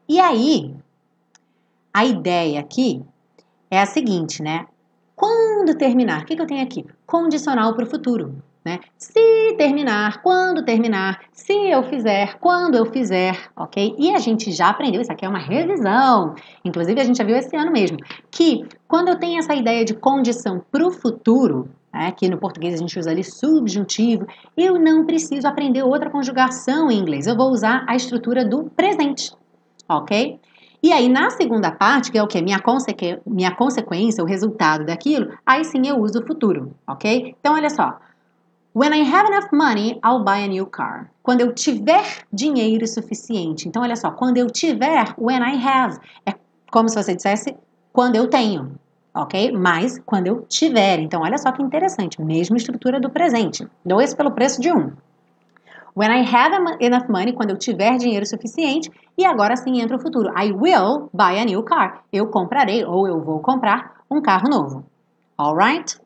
E 0.08 0.20
aí, 0.20 0.76
a 1.94 2.06
ideia 2.06 2.60
aqui 2.60 3.02
é 3.72 3.82
a 3.82 3.86
seguinte, 3.86 4.44
né? 4.44 4.68
Quando 5.16 5.78
terminar, 5.78 6.24
o 6.24 6.26
que, 6.26 6.36
que 6.36 6.42
eu 6.42 6.48
tenho 6.48 6.62
aqui? 6.62 6.86
Condicional 7.08 7.74
para 7.74 7.86
o 7.86 7.90
futuro 7.90 8.44
né? 8.66 8.80
Se 8.98 9.54
terminar, 9.58 10.24
quando 10.24 10.66
terminar, 10.66 11.22
se 11.32 11.54
eu 11.54 11.84
fizer, 11.84 12.40
quando 12.40 12.76
eu 12.76 12.88
fizer, 12.88 13.38
ok? 13.56 13.96
E 14.00 14.10
a 14.10 14.18
gente 14.18 14.52
já 14.52 14.70
aprendeu, 14.70 15.02
isso 15.02 15.12
aqui 15.12 15.24
é 15.24 15.30
uma 15.30 15.38
revisão, 15.38 16.34
inclusive 16.66 17.00
a 17.00 17.04
gente 17.04 17.18
já 17.18 17.24
viu 17.24 17.36
esse 17.36 17.56
ano 17.56 17.72
mesmo, 17.72 17.98
que 18.32 18.66
quando 18.88 19.10
eu 19.10 19.20
tenho 19.20 19.38
essa 19.38 19.54
ideia 19.54 19.86
de 19.86 19.94
condição 19.94 20.60
para 20.72 20.86
o 20.86 20.92
futuro, 20.92 21.70
né, 21.94 22.12
que 22.12 22.28
no 22.28 22.40
português 22.40 22.74
a 22.74 22.78
gente 22.78 22.98
usa 22.98 23.12
ali 23.12 23.24
subjuntivo, 23.24 24.26
eu 24.58 24.80
não 24.80 25.06
preciso 25.06 25.48
aprender 25.48 25.84
outra 25.84 26.10
conjugação 26.10 26.90
em 26.90 26.98
inglês, 26.98 27.28
eu 27.28 27.38
vou 27.38 27.52
usar 27.52 27.86
a 27.88 27.96
estrutura 27.96 28.44
do 28.44 28.64
presente, 28.76 29.32
ok? 29.88 30.40
E 30.82 30.92
aí, 30.92 31.08
na 31.10 31.32
segunda 31.32 31.72
parte, 31.72 32.12
que 32.12 32.18
é 32.18 32.22
o 32.22 32.28
que? 32.28 32.40
Minha, 32.42 32.62
minha 33.26 33.52
consequência, 33.56 34.24
o 34.24 34.28
resultado 34.28 34.86
daquilo, 34.86 35.32
aí 35.44 35.64
sim 35.64 35.88
eu 35.88 35.98
uso 36.00 36.20
o 36.20 36.28
futuro, 36.28 36.76
ok? 36.88 37.36
Então, 37.40 37.54
olha 37.54 37.70
só. 37.72 37.98
When 38.76 38.92
I 38.92 39.06
have 39.06 39.26
enough 39.26 39.54
money, 39.54 40.02
I'll 40.04 40.26
buy 40.26 40.44
a 40.44 40.48
new 40.48 40.66
car. 40.66 41.10
Quando 41.24 41.40
eu 41.40 41.54
tiver 41.54 42.26
dinheiro 42.30 42.86
suficiente. 42.86 43.70
Então, 43.70 43.82
olha 43.82 43.96
só, 43.96 44.12
quando 44.12 44.36
eu 44.36 44.48
tiver, 44.48 45.16
when 45.18 45.42
I 45.42 45.56
have. 45.66 45.98
É 46.26 46.34
como 46.70 46.90
se 46.90 47.02
você 47.02 47.16
dissesse 47.16 47.56
quando 47.94 48.18
eu 48.18 48.28
tenho, 48.28 48.78
ok? 49.14 49.54
Mas 49.54 49.98
quando 50.06 50.28
eu 50.28 50.42
tiver. 50.42 51.00
Então, 51.00 51.22
olha 51.22 51.38
só 51.38 51.54
que 51.54 51.64
interessante. 51.64 52.22
Mesma 52.22 52.58
estrutura 52.58 53.00
do 53.00 53.10
presente. 53.10 53.66
Dois 53.86 54.14
pelo 54.14 54.32
preço 54.32 54.60
de 54.60 54.70
um. 54.70 54.92
When 55.96 56.12
I 56.12 56.26
have 56.28 56.76
enough 56.82 57.08
money, 57.08 57.32
quando 57.32 57.52
eu 57.52 57.58
tiver 57.58 57.96
dinheiro 57.96 58.26
suficiente. 58.26 58.92
E 59.18 59.26
agora 59.26 59.56
sim 59.56 59.80
entra 59.80 59.96
o 59.96 60.02
futuro. 60.02 60.34
I 60.38 60.52
will 60.52 61.10
buy 61.14 61.40
a 61.40 61.46
new 61.46 61.64
car. 61.64 62.04
Eu 62.12 62.28
comprarei 62.28 62.84
ou 62.84 63.08
eu 63.08 63.24
vou 63.24 63.40
comprar 63.40 64.02
um 64.12 64.22
carro 64.22 64.50
novo. 64.50 64.84
Alright? 65.38 65.98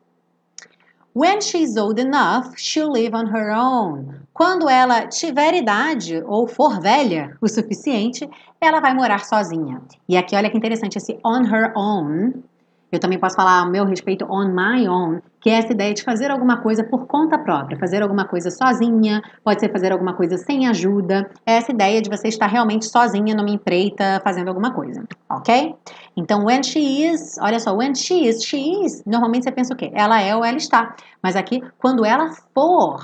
When 1.13 1.41
she's 1.41 1.75
old 1.75 1.99
enough, 1.99 2.57
she'll 2.57 2.91
live 2.91 3.13
on 3.13 3.27
her 3.27 3.51
own. 3.51 4.21
Quando 4.33 4.69
ela 4.69 5.07
tiver 5.07 5.53
idade 5.55 6.23
ou 6.25 6.47
for 6.47 6.79
velha 6.79 7.35
o 7.41 7.47
suficiente, 7.47 8.29
ela 8.61 8.79
vai 8.79 8.93
morar 8.93 9.25
sozinha. 9.25 9.81
E 10.07 10.15
aqui 10.15 10.35
olha 10.35 10.49
que 10.49 10.57
interessante 10.57 10.97
esse 10.97 11.19
on 11.23 11.43
her 11.45 11.73
own 11.75 12.43
eu 12.91 12.99
também 12.99 13.19
posso 13.19 13.35
falar 13.35 13.59
ao 13.59 13.69
meu 13.69 13.85
respeito 13.85 14.25
on 14.25 14.49
my 14.49 14.87
own, 14.87 15.21
que 15.41 15.49
é 15.49 15.53
essa 15.53 15.71
ideia 15.71 15.93
de 15.93 16.03
fazer 16.03 16.29
alguma 16.31 16.57
coisa 16.61 16.83
por 16.83 17.07
conta 17.07 17.37
própria, 17.37 17.77
fazer 17.77 18.01
alguma 18.01 18.25
coisa 18.25 18.51
sozinha, 18.51 19.21
pode 19.43 19.59
ser 19.59 19.71
fazer 19.71 19.91
alguma 19.91 20.13
coisa 20.13 20.37
sem 20.37 20.67
ajuda. 20.67 21.29
É 21.45 21.53
essa 21.53 21.71
ideia 21.71 22.01
de 22.01 22.09
você 22.09 22.27
estar 22.27 22.47
realmente 22.47 22.85
sozinha 22.85 23.33
numa 23.33 23.49
empreita 23.49 24.21
fazendo 24.23 24.49
alguma 24.49 24.73
coisa, 24.73 25.03
ok? 25.29 25.75
Então, 26.15 26.45
when 26.45 26.61
she 26.61 26.79
is, 26.79 27.37
olha 27.39 27.59
só, 27.59 27.73
when 27.73 27.95
she 27.95 28.27
is, 28.27 28.43
she 28.43 28.83
is, 28.83 29.03
normalmente 29.05 29.43
você 29.43 29.51
pensa 29.51 29.73
o 29.73 29.77
quê? 29.77 29.91
Ela 29.93 30.21
é 30.21 30.35
ou 30.35 30.43
ela 30.43 30.57
está. 30.57 30.95
Mas 31.23 31.35
aqui, 31.35 31.61
quando 31.77 32.05
ela 32.05 32.29
for, 32.53 32.99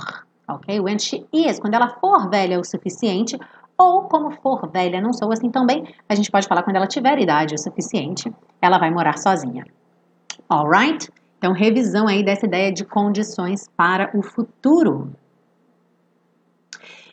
ok? 0.48 0.80
When 0.80 1.00
she 1.00 1.26
is, 1.32 1.60
quando 1.60 1.76
ela 1.76 1.88
for 2.00 2.30
velha 2.30 2.60
o 2.60 2.64
suficiente, 2.64 3.40
ou 3.78 4.04
como 4.04 4.32
for 4.32 4.70
velha, 4.72 5.02
não 5.02 5.14
sou 5.14 5.32
assim 5.32 5.50
também, 5.50 5.86
a 6.08 6.16
gente 6.16 6.32
pode 6.32 6.48
falar 6.48 6.64
quando 6.64 6.78
ela 6.78 6.88
tiver 6.88 7.20
idade 7.20 7.56
o 7.56 7.58
suficiente, 7.58 8.34
ela 8.62 8.78
vai 8.78 8.90
morar 8.92 9.18
sozinha. 9.18 9.66
Alright? 10.50 11.10
Então, 11.46 11.54
revisão 11.54 12.08
aí 12.08 12.24
dessa 12.24 12.48
ideia 12.48 12.72
de 12.72 12.84
condições 12.84 13.70
para 13.78 14.10
o 14.18 14.24
futuro. 14.24 15.14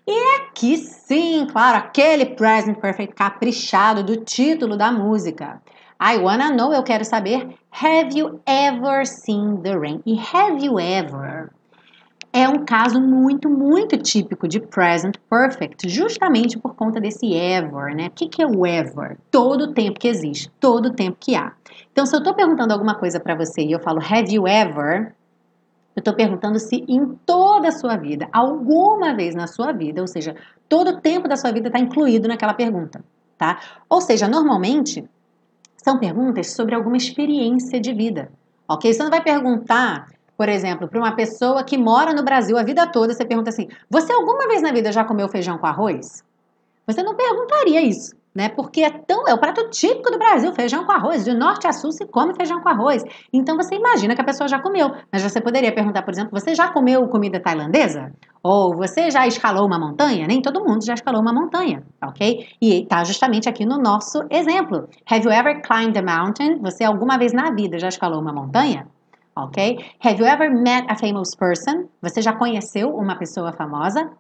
E 0.07 0.37
aqui 0.37 0.79
sim, 0.79 1.47
claro, 1.53 1.77
aquele 1.77 2.25
present 2.25 2.79
perfect 2.79 3.15
caprichado 3.15 4.03
do 4.03 4.17
título 4.17 4.75
da 4.75 4.91
música. 4.91 5.61
I 6.01 6.17
wanna 6.17 6.51
know, 6.51 6.73
eu 6.73 6.83
quero 6.83 7.05
saber. 7.05 7.47
Have 7.71 8.19
you 8.19 8.41
ever 8.47 9.07
seen 9.07 9.59
the 9.63 9.77
rain? 9.77 10.01
E 10.07 10.19
have 10.19 10.65
you 10.65 10.81
ever 10.81 11.51
é 12.33 12.49
um 12.49 12.65
caso 12.65 12.99
muito, 12.99 13.51
muito 13.51 13.99
típico 13.99 14.49
de 14.49 14.59
present 14.59 15.17
perfect, 15.29 15.87
justamente 15.89 16.59
por 16.59 16.75
conta 16.75 16.99
desse 16.99 17.35
ever, 17.35 17.95
né? 17.95 18.07
O 18.07 18.11
que, 18.11 18.27
que 18.27 18.43
é 18.43 18.47
o 18.47 18.65
ever? 18.65 19.19
Todo 19.31 19.65
o 19.65 19.75
tempo 19.75 20.01
que 20.01 20.09
existe, 20.09 20.51
todo 20.59 20.87
o 20.87 20.93
tempo 20.95 21.19
que 21.21 21.37
há. 21.37 21.53
Então, 21.93 22.07
se 22.07 22.15
eu 22.15 22.19
estou 22.19 22.35
perguntando 22.35 22.73
alguma 22.73 22.95
coisa 22.95 23.21
para 23.21 23.35
você 23.35 23.63
e 23.63 23.73
eu 23.73 23.79
falo 23.79 24.01
have 24.01 24.35
you 24.35 24.49
ever, 24.49 25.15
eu 25.95 26.01
estou 26.01 26.15
perguntando 26.15 26.59
se 26.59 26.85
em 26.89 27.07
toda 27.27 27.69
a 27.69 27.73
sua 27.73 27.97
vida, 27.97 28.29
alguma 28.33 29.15
vez 29.15 29.35
na 29.35 29.47
sua 29.47 29.73
vida, 29.73 30.01
ou 30.01 30.09
seja, 30.09 30.35
todo 30.69 30.93
o 30.93 31.01
tempo 31.01 31.29
da 31.29 31.37
sua 31.37 31.53
vida 31.53 31.69
está 31.69 31.79
incluído 31.79 32.27
naquela 32.27 32.55
pergunta, 32.55 33.05
tá? 33.37 33.61
Ou 33.89 34.01
seja, 34.01 34.27
normalmente 34.27 35.05
são 35.77 35.99
perguntas 35.99 36.53
sobre 36.53 36.75
alguma 36.75 36.97
experiência 36.97 37.79
de 37.79 37.93
vida, 37.93 38.31
ok? 38.67 38.93
Você 38.93 39.03
não 39.03 39.11
vai 39.11 39.23
perguntar 39.23 40.07
por 40.43 40.49
exemplo, 40.49 40.89
para 40.89 40.99
uma 40.99 41.15
pessoa 41.15 41.63
que 41.63 41.79
mora 41.79 42.13
no 42.13 42.25
Brasil 42.25 42.59
a 42.59 42.65
vida 42.65 42.85
toda, 42.87 43.15
você 43.15 43.25
pergunta 43.25 43.51
assim: 43.51 43.69
você 43.89 44.13
alguma 44.13 44.49
vez 44.49 44.61
na 44.61 44.73
vida 44.73 44.91
já 44.91 45.05
comeu 45.05 45.29
feijão 45.29 45.57
com 45.57 45.67
arroz? 45.67 46.25
Você 46.85 47.01
não 47.01 47.15
perguntaria 47.15 47.81
isso, 47.81 48.17
né? 48.35 48.49
Porque 48.49 48.83
é 48.83 48.91
tão 48.91 49.27
é 49.29 49.35
o 49.35 49.39
prato 49.39 49.69
típico 49.71 50.11
do 50.11 50.19
Brasil, 50.19 50.53
feijão 50.53 50.85
com 50.85 50.93
arroz. 50.93 51.25
De 51.25 51.35
norte 51.35 51.67
a 51.67 51.73
sul 51.73 51.93
se 51.93 52.07
come 52.07 52.35
feijão 52.35 52.61
com 52.61 52.69
arroz. 52.69 53.05
Então 53.33 53.57
você 53.57 53.75
imagina 53.75 54.15
que 54.15 54.21
a 54.21 54.25
pessoa 54.25 54.49
já 54.49 54.59
comeu. 54.59 54.91
Mas 55.13 55.23
você 55.23 55.41
poderia 55.41 55.73
perguntar, 55.73 56.03
por 56.03 56.13
exemplo, 56.13 56.31
você 56.33 56.55
já 56.55 56.69
comeu 56.73 57.07
comida 57.09 57.41
tailandesa? 57.41 58.13
Ou 58.43 58.75
você 58.75 59.11
já 59.11 59.27
escalou 59.27 59.67
uma 59.67 59.79
montanha? 59.79 60.27
Nem 60.27 60.41
todo 60.41 60.65
mundo 60.65 60.85
já 60.85 60.95
escalou 60.95 61.21
uma 61.21 61.33
montanha, 61.33 61.83
ok? 62.03 62.47
E 62.61 62.83
está 62.83 63.05
justamente 63.05 63.49
aqui 63.49 63.65
no 63.65 63.79
nosso 63.79 64.19
exemplo. 64.31 64.89
Have 65.09 65.25
you 65.25 65.31
ever 65.31 65.63
climbed 65.63 65.99
a 65.99 66.03
mountain? 66.03 66.59
Você 66.61 66.85
alguma 66.85 67.19
vez 67.19 67.33
na 67.33 67.51
vida 67.53 67.79
já 67.79 67.89
escalou 67.89 68.21
uma 68.21 68.33
montanha? 68.33 68.87
ok? 69.35 69.79
Have 70.01 70.19
you 70.19 70.27
ever 70.27 70.51
met 70.51 70.87
a 70.89 70.97
famous 70.97 71.35
person? 71.35 71.89
Você 72.03 72.21
já 72.21 72.33
conheceu 72.33 72.91
uma 72.91 73.17
pessoa 73.17 73.53
famosa? 73.53 74.11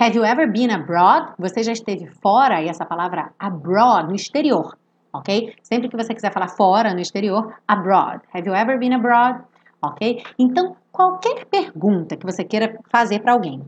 Have 0.00 0.14
you 0.14 0.24
ever 0.24 0.46
been 0.46 0.70
abroad? 0.70 1.32
Você 1.40 1.64
já 1.64 1.72
esteve 1.72 2.06
fora, 2.22 2.62
e 2.62 2.68
essa 2.68 2.86
palavra 2.86 3.32
abroad, 3.36 4.06
no 4.08 4.14
exterior, 4.14 4.78
ok? 5.12 5.52
Sempre 5.60 5.88
que 5.88 5.96
você 5.96 6.14
quiser 6.14 6.32
falar 6.32 6.46
fora, 6.46 6.94
no 6.94 7.00
exterior, 7.00 7.52
abroad. 7.66 8.20
Have 8.32 8.48
you 8.48 8.54
ever 8.54 8.78
been 8.78 8.94
abroad? 8.94 9.42
Ok? 9.82 10.22
Então, 10.38 10.76
qualquer 10.92 11.46
pergunta 11.46 12.16
que 12.16 12.24
você 12.24 12.44
queira 12.44 12.78
fazer 12.88 13.18
para 13.18 13.32
alguém, 13.32 13.60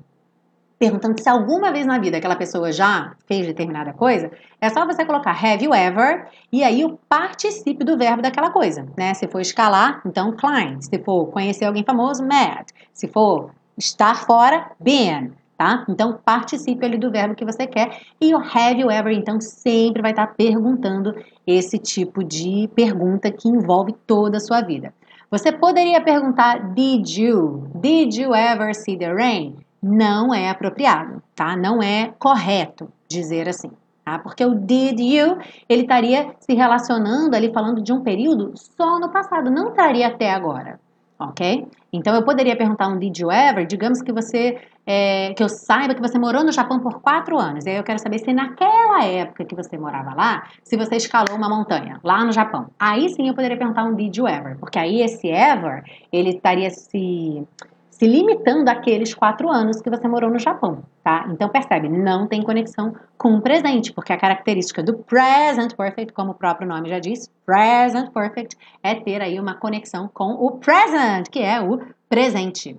perguntando 0.78 1.20
se 1.20 1.28
alguma 1.28 1.72
vez 1.72 1.84
na 1.84 1.98
vida 1.98 2.18
aquela 2.18 2.36
pessoa 2.36 2.70
já 2.70 3.12
fez 3.26 3.44
determinada 3.48 3.92
coisa, 3.92 4.30
é 4.60 4.68
só 4.68 4.86
você 4.86 5.04
colocar 5.04 5.32
have 5.32 5.64
you 5.64 5.74
ever 5.74 6.28
e 6.52 6.62
aí 6.62 6.84
o 6.84 6.96
particípio 7.08 7.84
do 7.84 7.98
verbo 7.98 8.22
daquela 8.22 8.52
coisa, 8.52 8.86
né? 8.96 9.14
Se 9.14 9.26
for 9.26 9.40
escalar, 9.40 10.00
então 10.06 10.30
climb. 10.36 10.80
Se 10.80 10.96
for 11.02 11.26
conhecer 11.26 11.64
alguém 11.64 11.82
famoso, 11.82 12.22
met. 12.22 12.72
Se 12.92 13.08
for 13.08 13.50
estar 13.76 14.24
fora, 14.24 14.70
been. 14.78 15.39
Tá? 15.60 15.84
Então, 15.90 16.18
participe 16.24 16.86
ali 16.86 16.96
do 16.96 17.10
verbo 17.10 17.34
que 17.34 17.44
você 17.44 17.66
quer. 17.66 18.00
E 18.18 18.34
o 18.34 18.38
have 18.38 18.80
you 18.80 18.90
ever, 18.90 19.12
então, 19.12 19.38
sempre 19.42 20.00
vai 20.00 20.12
estar 20.12 20.28
perguntando 20.28 21.14
esse 21.46 21.76
tipo 21.78 22.24
de 22.24 22.66
pergunta 22.74 23.30
que 23.30 23.46
envolve 23.46 23.92
toda 24.06 24.38
a 24.38 24.40
sua 24.40 24.62
vida. 24.62 24.94
Você 25.30 25.52
poderia 25.52 26.00
perguntar: 26.00 26.72
Did 26.72 27.06
you? 27.14 27.68
Did 27.74 28.14
you 28.14 28.34
ever 28.34 28.74
see 28.74 28.96
the 28.96 29.12
rain? 29.12 29.54
não 29.82 30.34
é 30.34 30.50
apropriado, 30.50 31.22
tá? 31.34 31.56
Não 31.56 31.82
é 31.82 32.12
correto 32.18 32.90
dizer 33.08 33.48
assim, 33.48 33.70
tá? 34.04 34.18
Porque 34.18 34.44
o 34.44 34.54
did 34.54 35.00
you, 35.00 35.38
ele 35.68 35.82
estaria 35.82 36.34
se 36.38 36.54
relacionando 36.54 37.34
ali 37.34 37.52
falando 37.52 37.82
de 37.82 37.92
um 37.92 38.02
período 38.02 38.52
só 38.54 38.98
no 38.98 39.08
passado, 39.10 39.50
não 39.50 39.70
estaria 39.70 40.06
até 40.06 40.30
agora, 40.32 40.78
ok? 41.18 41.66
Então 41.92 42.14
eu 42.14 42.22
poderia 42.22 42.56
perguntar 42.56 42.88
um 42.88 42.98
did 42.98 43.16
you 43.18 43.30
ever, 43.30 43.66
digamos 43.66 44.02
que 44.02 44.12
você, 44.12 44.58
é, 44.92 45.32
que 45.34 45.42
eu 45.42 45.48
saiba 45.48 45.94
que 45.94 46.00
você 46.00 46.18
morou 46.18 46.42
no 46.42 46.50
Japão 46.50 46.80
por 46.80 47.00
quatro 47.00 47.38
anos, 47.38 47.64
e 47.64 47.70
aí 47.70 47.76
eu 47.76 47.84
quero 47.84 48.00
saber 48.00 48.18
se 48.18 48.32
naquela 48.32 49.04
época 49.04 49.44
que 49.44 49.54
você 49.54 49.78
morava 49.78 50.12
lá, 50.16 50.48
se 50.64 50.76
você 50.76 50.96
escalou 50.96 51.36
uma 51.36 51.48
montanha 51.48 52.00
lá 52.02 52.24
no 52.24 52.32
Japão. 52.32 52.66
Aí 52.76 53.08
sim 53.10 53.28
eu 53.28 53.34
poderia 53.34 53.56
perguntar 53.56 53.84
um 53.84 53.94
did 53.94 54.16
you 54.16 54.26
ever, 54.26 54.58
porque 54.58 54.80
aí 54.80 55.00
esse 55.00 55.28
ever, 55.28 55.84
ele 56.12 56.30
estaria 56.30 56.70
se 56.70 57.46
se 57.88 58.06
limitando 58.06 58.68
àqueles 58.70 59.12
quatro 59.12 59.50
anos 59.50 59.82
que 59.82 59.90
você 59.90 60.08
morou 60.08 60.30
no 60.30 60.38
Japão, 60.38 60.82
tá? 61.04 61.26
Então 61.30 61.50
percebe, 61.50 61.86
não 61.86 62.26
tem 62.26 62.42
conexão 62.42 62.94
com 63.18 63.34
o 63.34 63.42
presente, 63.42 63.92
porque 63.92 64.10
a 64.10 64.16
característica 64.16 64.82
do 64.82 64.94
present 64.94 65.74
perfect, 65.76 66.14
como 66.14 66.30
o 66.30 66.34
próprio 66.34 66.66
nome 66.66 66.88
já 66.88 66.98
diz, 66.98 67.30
present 67.44 68.10
perfect, 68.10 68.56
é 68.82 68.94
ter 68.94 69.20
aí 69.20 69.38
uma 69.38 69.54
conexão 69.54 70.08
com 70.12 70.32
o 70.32 70.52
present, 70.52 71.28
que 71.30 71.40
é 71.40 71.60
o 71.60 71.78
presente. 72.08 72.74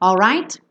Alright? 0.00 0.63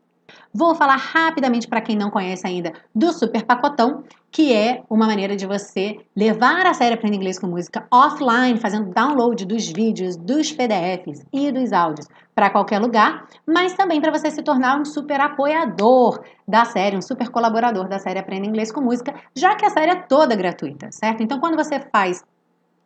Vou 0.52 0.74
falar 0.74 0.96
rapidamente 0.96 1.66
para 1.66 1.80
quem 1.80 1.96
não 1.96 2.10
conhece 2.10 2.46
ainda 2.46 2.72
do 2.94 3.12
Super 3.12 3.44
Pacotão, 3.44 4.04
que 4.30 4.52
é 4.52 4.82
uma 4.90 5.06
maneira 5.06 5.36
de 5.36 5.46
você 5.46 5.98
levar 6.16 6.66
a 6.66 6.74
série 6.74 6.94
Aprenda 6.94 7.16
Inglês 7.16 7.38
com 7.38 7.46
Música 7.46 7.86
offline, 7.90 8.58
fazendo 8.58 8.92
download 8.92 9.44
dos 9.44 9.66
vídeos, 9.68 10.16
dos 10.16 10.52
PDFs 10.52 11.24
e 11.32 11.52
dos 11.52 11.72
áudios 11.72 12.08
para 12.34 12.50
qualquer 12.50 12.80
lugar, 12.80 13.28
mas 13.46 13.74
também 13.74 14.00
para 14.00 14.10
você 14.10 14.30
se 14.30 14.42
tornar 14.42 14.80
um 14.80 14.84
super 14.84 15.20
apoiador 15.20 16.20
da 16.46 16.64
série, 16.64 16.96
um 16.96 17.02
super 17.02 17.28
colaborador 17.28 17.88
da 17.88 17.98
série 17.98 18.18
Aprenda 18.18 18.46
Inglês 18.46 18.72
com 18.72 18.80
Música, 18.80 19.14
já 19.34 19.54
que 19.54 19.64
a 19.64 19.70
série 19.70 19.92
é 19.92 19.96
toda 19.96 20.34
gratuita, 20.34 20.90
certo? 20.90 21.22
Então, 21.22 21.38
quando 21.38 21.56
você 21.56 21.78
faz 21.92 22.24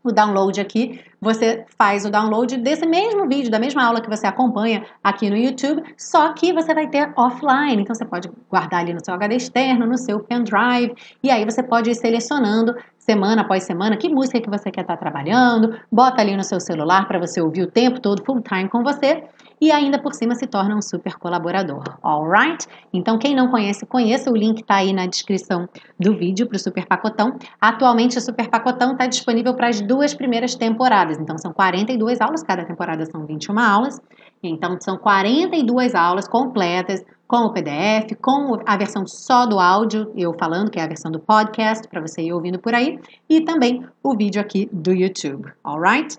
o 0.09 0.13
download 0.13 0.61
aqui, 0.61 1.01
você 1.21 1.65
faz 1.77 2.05
o 2.05 2.11
download 2.11 2.57
desse 2.59 2.87
mesmo 2.87 3.29
vídeo, 3.29 3.51
da 3.51 3.59
mesma 3.59 3.85
aula 3.85 4.01
que 4.01 4.09
você 4.09 4.27
acompanha 4.27 4.85
aqui 5.03 5.29
no 5.29 5.37
YouTube, 5.37 5.83
só 5.97 6.33
que 6.33 6.53
você 6.53 6.75
vai 6.75 6.89
ter 6.89 7.13
offline. 7.17 7.83
Então 7.83 7.95
você 7.95 8.05
pode 8.05 8.31
guardar 8.49 8.81
ali 8.81 8.95
no 8.95 9.05
seu 9.05 9.15
HD 9.15 9.37
externo, 9.37 9.87
no 9.87 9.99
seu 9.99 10.21
pendrive, 10.21 10.95
e 11.23 11.31
aí 11.31 11.45
você 11.45 11.63
pode 11.63 11.91
ir 11.91 11.95
selecionando 11.95 12.75
semana 13.09 13.41
após 13.41 13.65
semana 13.65 13.97
que 13.97 14.07
música 14.07 14.39
que 14.39 14.51
você 14.51 14.71
quer 14.71 14.83
estar 14.83 14.99
trabalhando, 14.99 15.81
bota 15.91 16.21
ali 16.21 16.37
no 16.37 16.45
seu 16.45 16.61
celular 16.61 17.09
para 17.09 17.19
você 17.19 17.41
ouvir 17.41 17.63
o 17.63 17.71
tempo 17.71 18.01
todo 18.01 18.23
full 18.23 18.43
time 18.43 18.69
com 18.69 18.83
você 18.83 19.25
e 19.59 19.73
ainda 19.73 19.99
por 19.99 20.13
cima 20.13 20.35
se 20.35 20.47
torna 20.47 20.77
um 20.77 20.83
super 20.83 21.17
colaborador, 21.17 21.83
alright? 22.03 22.67
Então 22.93 23.19
quem 23.19 23.35
não 23.35 23.49
conhece, 23.49 23.87
conheça, 23.87 24.31
o 24.31 24.37
link 24.37 24.61
está 24.61 24.77
aí 24.77 24.93
na 24.93 25.07
descrição 25.07 25.67
do 25.99 26.19
vídeo 26.19 26.47
para 26.47 26.57
o 26.57 26.59
Super 26.59 26.87
Pacotão. 26.87 27.39
Atualmente 27.59 28.19
o 28.19 28.21
Super 28.21 28.51
Pacotão 28.51 28.93
está 28.93 29.07
disponível 29.07 29.55
para 29.55 29.69
as 29.69 29.81
duas 29.81 30.13
primeiras 30.13 30.55
temporadas, 30.55 31.19
então 31.19 31.39
são 31.39 31.51
42 31.51 32.21
aulas, 32.21 32.43
cada 32.43 32.67
temporada 32.67 33.07
são 33.07 33.25
21 33.25 33.59
aulas, 33.59 33.99
então 34.43 34.77
são 34.81 34.99
42 34.99 35.95
aulas 35.95 36.29
completas, 36.29 37.03
com 37.29 37.45
o 37.45 37.53
PDF, 37.53 38.17
com 38.23 38.59
a 38.65 38.77
versão 38.79 39.07
só 39.07 39.45
do 39.45 39.61
áudio, 39.61 40.11
eu 40.17 40.33
falando, 40.33 40.71
que 40.71 40.81
é 40.81 40.83
a 40.83 40.89
versão 40.89 41.13
do 41.13 41.21
podcast, 41.21 41.87
para 41.87 42.01
você 42.01 42.23
ir 42.23 42.33
ouvindo 42.33 42.59
por 42.59 42.75
aí, 42.75 42.99
e 43.29 43.43
também 43.43 43.85
o 44.03 44.17
vídeo 44.17 44.41
aqui 44.41 44.67
do 44.73 44.93
YouTube, 44.93 45.53
alright? 45.63 46.17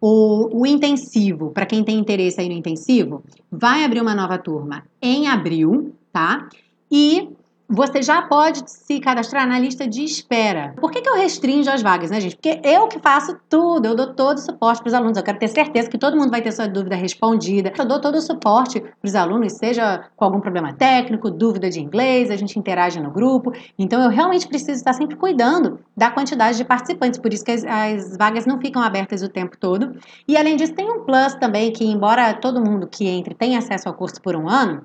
O, 0.00 0.62
o 0.62 0.66
intensivo, 0.66 1.50
para 1.50 1.66
quem 1.66 1.84
tem 1.84 1.98
interesse 1.98 2.40
aí 2.40 2.48
no 2.48 2.54
intensivo, 2.54 3.22
vai 3.52 3.84
abrir 3.84 4.00
uma 4.00 4.14
nova 4.14 4.38
turma 4.38 4.82
em 5.00 5.28
abril, 5.28 5.94
tá? 6.10 6.48
E 6.90 7.28
você 7.68 8.00
já 8.00 8.22
pode 8.22 8.62
se 8.70 9.00
cadastrar 9.00 9.46
na 9.46 9.58
lista 9.58 9.86
de 9.86 10.04
espera. 10.04 10.74
Por 10.80 10.90
que, 10.90 11.00
que 11.00 11.08
eu 11.08 11.16
restringo 11.16 11.68
as 11.68 11.82
vagas, 11.82 12.10
né, 12.10 12.20
gente? 12.20 12.36
Porque 12.36 12.60
eu 12.62 12.86
que 12.86 12.98
faço 13.00 13.36
tudo, 13.48 13.86
eu 13.86 13.94
dou 13.94 14.14
todo 14.14 14.38
o 14.38 14.40
suporte 14.40 14.80
para 14.80 14.88
os 14.88 14.94
alunos. 14.94 15.16
Eu 15.16 15.24
quero 15.24 15.38
ter 15.38 15.48
certeza 15.48 15.90
que 15.90 15.98
todo 15.98 16.16
mundo 16.16 16.30
vai 16.30 16.40
ter 16.40 16.52
sua 16.52 16.68
dúvida 16.68 16.94
respondida. 16.94 17.72
Eu 17.76 17.84
dou 17.84 18.00
todo 18.00 18.16
o 18.16 18.20
suporte 18.20 18.80
para 18.80 18.90
os 19.02 19.14
alunos, 19.14 19.54
seja 19.54 20.04
com 20.16 20.24
algum 20.24 20.40
problema 20.40 20.72
técnico, 20.72 21.30
dúvida 21.30 21.68
de 21.68 21.80
inglês, 21.80 22.30
a 22.30 22.36
gente 22.36 22.58
interage 22.58 23.00
no 23.00 23.10
grupo. 23.10 23.52
Então, 23.78 24.02
eu 24.02 24.10
realmente 24.10 24.46
preciso 24.46 24.72
estar 24.72 24.92
sempre 24.92 25.16
cuidando 25.16 25.80
da 25.96 26.10
quantidade 26.10 26.56
de 26.58 26.64
participantes, 26.64 27.18
por 27.18 27.32
isso 27.32 27.44
que 27.44 27.50
as, 27.50 27.64
as 27.64 28.16
vagas 28.16 28.46
não 28.46 28.60
ficam 28.60 28.82
abertas 28.82 29.22
o 29.22 29.28
tempo 29.28 29.56
todo. 29.56 29.96
E, 30.28 30.36
além 30.36 30.56
disso, 30.56 30.74
tem 30.74 30.88
um 30.88 31.04
plus 31.04 31.34
também 31.34 31.72
que, 31.72 31.84
embora 31.84 32.32
todo 32.34 32.64
mundo 32.64 32.86
que 32.86 33.08
entre 33.08 33.34
tenha 33.34 33.58
acesso 33.58 33.88
ao 33.88 33.94
curso 33.94 34.20
por 34.20 34.36
um 34.36 34.48
ano, 34.48 34.82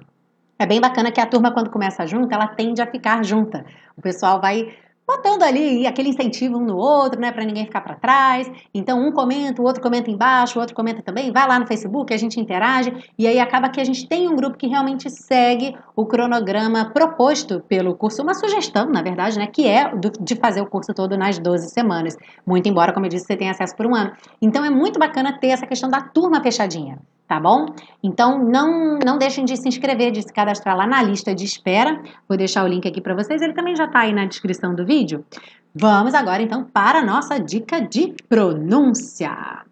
é 0.62 0.66
bem 0.66 0.80
bacana 0.80 1.12
que 1.12 1.20
a 1.20 1.26
turma, 1.26 1.52
quando 1.52 1.70
começa 1.70 2.06
junta, 2.06 2.36
ela 2.36 2.48
tende 2.48 2.82
a 2.82 2.88
ficar 2.88 3.24
junta. 3.24 3.66
O 3.98 4.02
pessoal 4.02 4.40
vai 4.40 4.72
botando 5.08 5.44
ali 5.44 5.86
aquele 5.86 6.10
incentivo 6.10 6.58
um 6.58 6.66
no 6.66 6.78
outro, 6.78 7.20
né, 7.20 7.32
para 7.32 7.44
ninguém 7.44 7.66
ficar 7.66 7.82
para 7.82 7.96
trás. 7.96 8.50
Então 8.74 9.06
um 9.06 9.12
comenta, 9.12 9.62
o 9.62 9.66
outro 9.66 9.82
comenta 9.82 10.10
embaixo, 10.10 10.58
o 10.58 10.62
outro 10.62 10.76
comenta 10.76 11.02
também, 11.02 11.32
vai 11.32 11.48
lá 11.48 11.60
no 11.60 11.68
Facebook, 11.68 12.14
a 12.14 12.18
gente 12.18 12.40
interage 12.40 12.94
e 13.18 13.28
aí 13.28 13.40
acaba 13.40 13.70
que 13.70 13.82
a 13.82 13.84
gente 13.84 14.08
tem 14.08 14.30
um 14.30 14.36
grupo 14.36 14.58
que 14.58 14.68
realmente 14.68 15.10
segue 15.10 15.76
o 15.96 16.06
cronograma 16.06 16.86
proposto 16.86 17.60
pelo 17.68 17.96
curso, 17.96 18.22
uma 18.22 18.34
sugestão, 18.34 18.86
na 18.90 19.02
verdade, 19.02 19.38
né, 19.38 19.48
que 19.48 19.68
é 19.68 19.92
de 20.22 20.36
fazer 20.36 20.62
o 20.62 20.68
curso 20.68 20.94
todo 20.94 21.18
nas 21.18 21.38
12 21.40 21.70
semanas. 21.70 22.16
Muito 22.46 22.70
embora, 22.70 22.94
como 22.94 23.06
eu 23.06 23.10
disse, 23.10 23.26
você 23.26 23.36
tenha 23.36 23.52
acesso 23.52 23.76
por 23.76 23.86
um 23.86 23.96
ano. 23.96 24.12
Então 24.42 24.64
é 24.64 24.70
muito 24.70 24.98
bacana 24.98 25.38
ter 25.38 25.48
essa 25.48 25.68
questão 25.68 25.90
da 25.90 26.02
turma 26.02 26.42
fechadinha 26.42 27.00
tá 27.32 27.40
bom? 27.40 27.66
Então 28.04 28.44
não 28.44 29.00
não 29.00 29.18
deixem 29.18 29.46
de 29.46 29.56
se 29.56 29.66
inscrever, 29.66 30.12
de 30.12 30.22
se 30.22 30.34
cadastrar 30.34 30.76
lá 30.76 30.86
na 30.86 31.02
lista 31.02 31.34
de 31.34 31.46
espera. 31.46 32.04
Vou 32.28 32.38
deixar 32.38 32.66
o 32.66 32.68
link 32.68 32.86
aqui 32.86 33.00
para 33.00 33.16
vocês, 33.16 33.42
ele 33.42 33.54
também 33.54 33.74
já 33.74 33.86
está 33.86 34.00
aí 34.00 34.12
na 34.12 34.26
descrição 34.26 34.76
do 34.76 34.86
vídeo, 34.86 35.24
Vamos 35.74 36.14
agora 36.14 36.44
então 36.44 36.66
para 36.66 37.00
a 37.00 37.06
nossa 37.06 37.40
dica 37.40 37.80
de 37.80 38.14
pronúncia. 38.28 39.64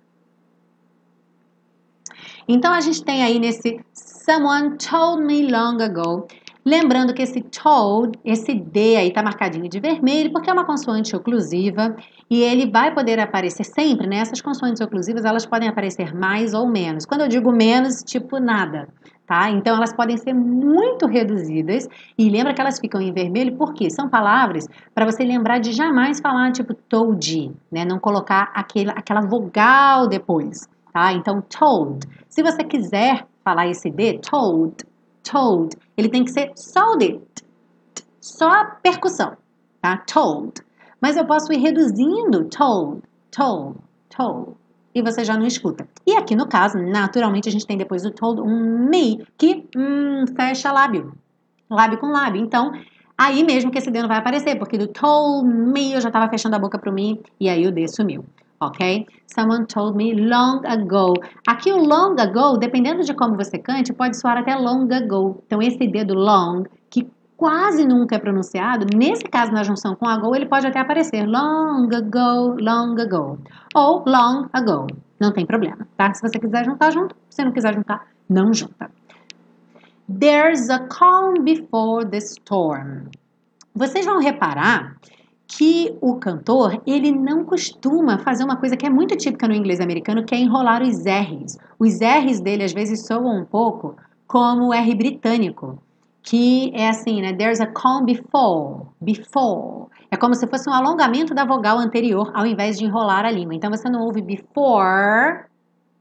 Então 2.47 2.71
a 2.71 2.79
gente 2.79 3.03
tem 3.03 3.21
aí 3.21 3.37
nesse 3.37 3.81
Someone 3.93 4.77
told 4.77 5.25
me 5.25 5.51
long 5.51 5.81
ago. 5.81 6.25
Lembrando 6.69 7.15
que 7.15 7.23
esse 7.23 7.41
told, 7.41 8.19
esse 8.23 8.53
D 8.53 8.95
aí 8.95 9.11
tá 9.11 9.23
marcadinho 9.23 9.67
de 9.67 9.79
vermelho 9.79 10.31
porque 10.31 10.51
é 10.51 10.53
uma 10.53 10.63
consoante 10.63 11.15
oclusiva 11.15 11.95
e 12.29 12.43
ele 12.43 12.69
vai 12.69 12.93
poder 12.93 13.19
aparecer 13.19 13.63
sempre, 13.63 14.05
né? 14.05 14.17
Essas 14.17 14.39
consoantes 14.39 14.79
oclusivas, 14.79 15.25
elas 15.25 15.47
podem 15.47 15.67
aparecer 15.67 16.13
mais 16.13 16.53
ou 16.53 16.67
menos. 16.67 17.07
Quando 17.07 17.21
eu 17.21 17.27
digo 17.27 17.51
menos, 17.51 18.03
tipo 18.03 18.37
nada, 18.39 18.87
tá? 19.25 19.49
Então 19.49 19.75
elas 19.77 19.91
podem 19.91 20.15
ser 20.15 20.35
muito 20.35 21.07
reduzidas 21.07 21.89
e 22.15 22.29
lembra 22.29 22.53
que 22.53 22.61
elas 22.61 22.79
ficam 22.79 23.01
em 23.01 23.11
vermelho 23.11 23.57
porque 23.57 23.89
são 23.89 24.07
palavras 24.07 24.67
para 24.93 25.05
você 25.05 25.23
lembrar 25.23 25.57
de 25.57 25.71
jamais 25.71 26.19
falar 26.19 26.51
tipo 26.51 26.75
told, 26.75 27.51
né? 27.71 27.83
Não 27.83 27.97
colocar 27.97 28.51
aquele, 28.53 28.91
aquela 28.91 29.21
vogal 29.21 30.07
depois, 30.07 30.69
tá? 30.93 31.13
Então 31.13 31.41
told. 31.41 32.07
Se 32.27 32.43
você 32.43 32.63
quiser 32.63 33.25
falar 33.43 33.67
esse 33.67 33.89
D, 33.89 34.19
told, 34.19 34.75
told, 35.29 35.75
ele 35.95 36.09
tem 36.09 36.23
que 36.23 36.31
ser 36.31 36.51
sold, 36.55 37.21
só 38.19 38.49
a 38.49 38.65
percussão, 38.65 39.37
tá? 39.81 39.97
Told. 39.97 40.53
Mas 41.01 41.15
eu 41.15 41.25
posso 41.25 41.53
ir 41.53 41.57
reduzindo 41.57 42.45
told, 42.45 43.01
told, 43.31 43.77
told. 44.15 44.55
E 44.93 45.01
você 45.01 45.23
já 45.23 45.37
não 45.37 45.45
escuta. 45.45 45.87
E 46.05 46.15
aqui 46.15 46.35
no 46.35 46.47
caso, 46.47 46.77
naturalmente, 46.79 47.47
a 47.47 47.51
gente 47.51 47.65
tem 47.65 47.77
depois 47.77 48.01
do 48.01 48.11
told 48.11 48.41
um 48.41 48.89
me, 48.89 49.25
que 49.37 49.65
hum, 49.77 50.25
fecha 50.35 50.71
lábio. 50.71 51.13
Lábio 51.69 51.99
com 51.99 52.07
lábio. 52.07 52.41
Então, 52.41 52.71
aí 53.17 53.43
mesmo 53.43 53.71
que 53.71 53.77
esse 53.77 53.91
D 53.91 54.01
não 54.01 54.07
vai 54.07 54.17
aparecer, 54.17 54.57
porque 54.57 54.77
do 54.77 54.87
told 54.87 55.47
me 55.47 55.93
eu 55.93 56.01
já 56.01 56.09
estava 56.09 56.29
fechando 56.29 56.55
a 56.55 56.59
boca 56.59 56.79
pro 56.79 56.91
me 56.91 57.21
e 57.39 57.47
aí 57.47 57.67
o 57.67 57.71
D 57.71 57.87
sumiu. 57.87 58.25
Ok? 58.61 59.07
Someone 59.25 59.65
told 59.65 59.95
me 59.95 60.13
long 60.13 60.61
ago. 60.65 61.13
Aqui 61.47 61.71
o 61.71 61.77
long 61.77 62.15
ago, 62.19 62.57
dependendo 62.57 63.03
de 63.03 63.13
como 63.13 63.35
você 63.35 63.57
cante, 63.57 63.93
pode 63.93 64.17
soar 64.17 64.37
até 64.37 64.55
long 64.55 64.87
ago. 64.93 65.41
Então, 65.45 65.61
esse 65.61 65.87
D 65.87 66.03
do 66.03 66.13
long, 66.13 66.63
que 66.89 67.07
quase 67.37 67.87
nunca 67.87 68.17
é 68.17 68.19
pronunciado, 68.19 68.85
nesse 68.93 69.23
caso 69.23 69.53
na 69.53 69.63
junção 69.63 69.95
com 69.95 70.05
ago, 70.05 70.35
ele 70.35 70.45
pode 70.45 70.67
até 70.67 70.79
aparecer 70.79 71.25
long 71.25 71.87
ago, 71.87 72.57
long 72.59 72.99
ago, 72.99 73.39
ou 73.73 74.03
long 74.05 74.49
ago. 74.51 74.87
Não 75.17 75.31
tem 75.31 75.45
problema, 75.45 75.87
tá? 75.95 76.13
Se 76.13 76.21
você 76.21 76.37
quiser 76.37 76.65
juntar, 76.65 76.91
junto. 76.91 77.15
Se 77.29 77.43
não 77.43 77.53
quiser 77.53 77.73
juntar, 77.73 78.07
não 78.29 78.53
junta. 78.53 78.91
There's 80.19 80.69
a 80.69 80.79
calm 80.79 81.43
before 81.43 82.05
the 82.05 82.17
storm. 82.17 83.05
Vocês 83.73 84.05
vão 84.05 84.19
reparar 84.19 84.97
que 85.49 85.97
o 85.99 86.15
cantor, 86.15 86.79
ele 86.85 87.11
não 87.11 87.43
costuma 87.43 88.19
fazer 88.19 88.43
uma 88.43 88.55
coisa 88.55 88.77
que 88.77 88.85
é 88.85 88.89
muito 88.89 89.17
típica 89.17 89.47
no 89.47 89.55
inglês 89.55 89.79
americano, 89.79 90.23
que 90.23 90.35
é 90.35 90.37
enrolar 90.37 90.83
os 90.83 91.03
R's. 91.03 91.57
Os 91.79 91.99
R's 91.99 92.39
dele 92.39 92.63
às 92.63 92.71
vezes 92.71 93.07
soam 93.07 93.41
um 93.41 93.43
pouco 93.43 93.95
como 94.27 94.67
o 94.67 94.73
R 94.73 94.95
britânico 94.95 95.81
que 96.21 96.71
é 96.75 96.89
assim, 96.89 97.21
né? 97.21 97.33
There's 97.33 97.59
a 97.59 97.65
calm 97.65 98.05
before, 98.05 98.85
before. 99.01 99.87
É 100.11 100.17
como 100.17 100.35
se 100.35 100.45
fosse 100.47 100.69
um 100.69 100.73
alongamento 100.73 101.33
da 101.33 101.43
vogal 101.43 101.79
anterior 101.79 102.31
ao 102.35 102.45
invés 102.45 102.77
de 102.77 102.85
enrolar 102.85 103.25
a 103.25 103.31
língua. 103.31 103.55
Então 103.55 103.71
você 103.71 103.89
não 103.89 104.01
ouve 104.01 104.21
before, 104.21 105.45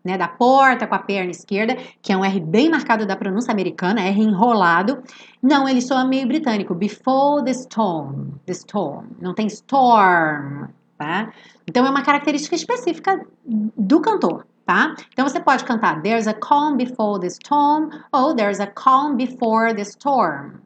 né, 0.05 0.17
da 0.17 0.29
porta 0.29 0.87
com 0.87 0.95
a 0.95 0.99
perna 0.99 1.31
esquerda, 1.31 1.77
que 2.01 2.13
é 2.13 2.17
um 2.17 2.25
R 2.25 2.41
bem 2.41 2.71
marcado 2.71 3.07
da 3.07 3.17
pronúncia 3.17 3.53
americana, 3.53 4.01
R 4.01 4.23
enrolado. 4.23 5.03
Não, 5.43 5.69
ele 5.69 5.81
soa 5.81 6.05
meio 6.05 6.27
britânico. 6.27 6.75
Before 6.75 7.45
the 7.45 7.51
storm, 7.51 8.31
the 8.47 8.53
storm. 8.53 9.07
Não 9.21 9.35
tem 9.35 9.47
storm, 9.47 10.69
tá? 10.97 11.33
Então 11.67 11.85
é 11.85 11.91
uma 11.91 12.03
característica 12.03 12.55
específica 12.55 13.21
do 13.45 14.01
cantor 14.01 14.47
tá? 14.69 14.95
Então 15.11 15.27
você 15.27 15.41
pode 15.41 15.65
cantar 15.65 16.03
There's 16.03 16.27
a 16.27 16.35
calm 16.35 16.77
before 16.77 17.19
the 17.19 17.29
storm 17.29 17.89
ou 18.13 18.35
There's 18.35 18.61
a 18.61 18.67
calm 18.67 19.17
before 19.17 19.75
the 19.75 19.83
storm. 19.83 20.61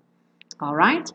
Alright? 0.60 1.12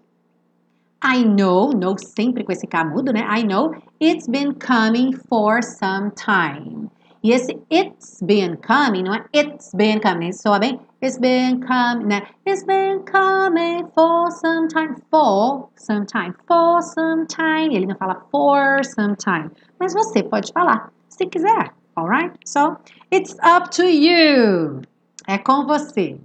I 1.02 1.24
know, 1.24 1.72
know 1.72 1.96
sempre 1.98 2.44
com 2.44 2.52
esse 2.52 2.66
K 2.66 2.84
mudo, 2.86 3.12
né? 3.12 3.28
I 3.30 3.44
know 3.44 3.76
it's 4.02 4.28
been 4.28 4.54
coming 4.56 5.14
for 5.30 5.62
some 5.62 6.12
time. 6.12 6.90
E 7.24 7.32
esse 7.32 7.60
it's 7.72 8.22
been 8.22 8.58
coming, 8.58 9.04
não 9.04 9.14
é 9.14 9.26
it's 9.34 9.72
been 9.74 10.00
coming, 10.00 10.32
soa 10.32 10.60
bem? 10.60 10.80
It's 11.02 11.18
been 11.18 11.60
coming, 11.60 12.06
né? 12.06 12.28
It's 12.46 12.64
been 12.64 13.04
coming 13.06 13.88
for 13.94 14.32
some 14.32 14.68
time, 14.68 14.96
for 15.10 15.70
some 15.76 16.06
time, 16.06 16.34
for 16.48 16.82
some 16.82 17.26
time. 17.28 17.76
Ele 17.76 17.86
não 17.86 17.96
fala 17.98 18.24
for 18.32 18.84
some 18.84 19.16
time, 19.16 19.52
mas 19.80 19.94
você 19.94 20.24
pode 20.24 20.52
falar 20.54 20.92
se 21.10 21.26
quiser. 21.26 21.74
Alright? 21.96 22.38
So, 22.46 22.78
it's 23.12 23.36
up 23.44 23.70
to 23.72 23.84
you. 23.84 24.82
É 25.28 25.38
com 25.38 25.66
você. 25.66 26.20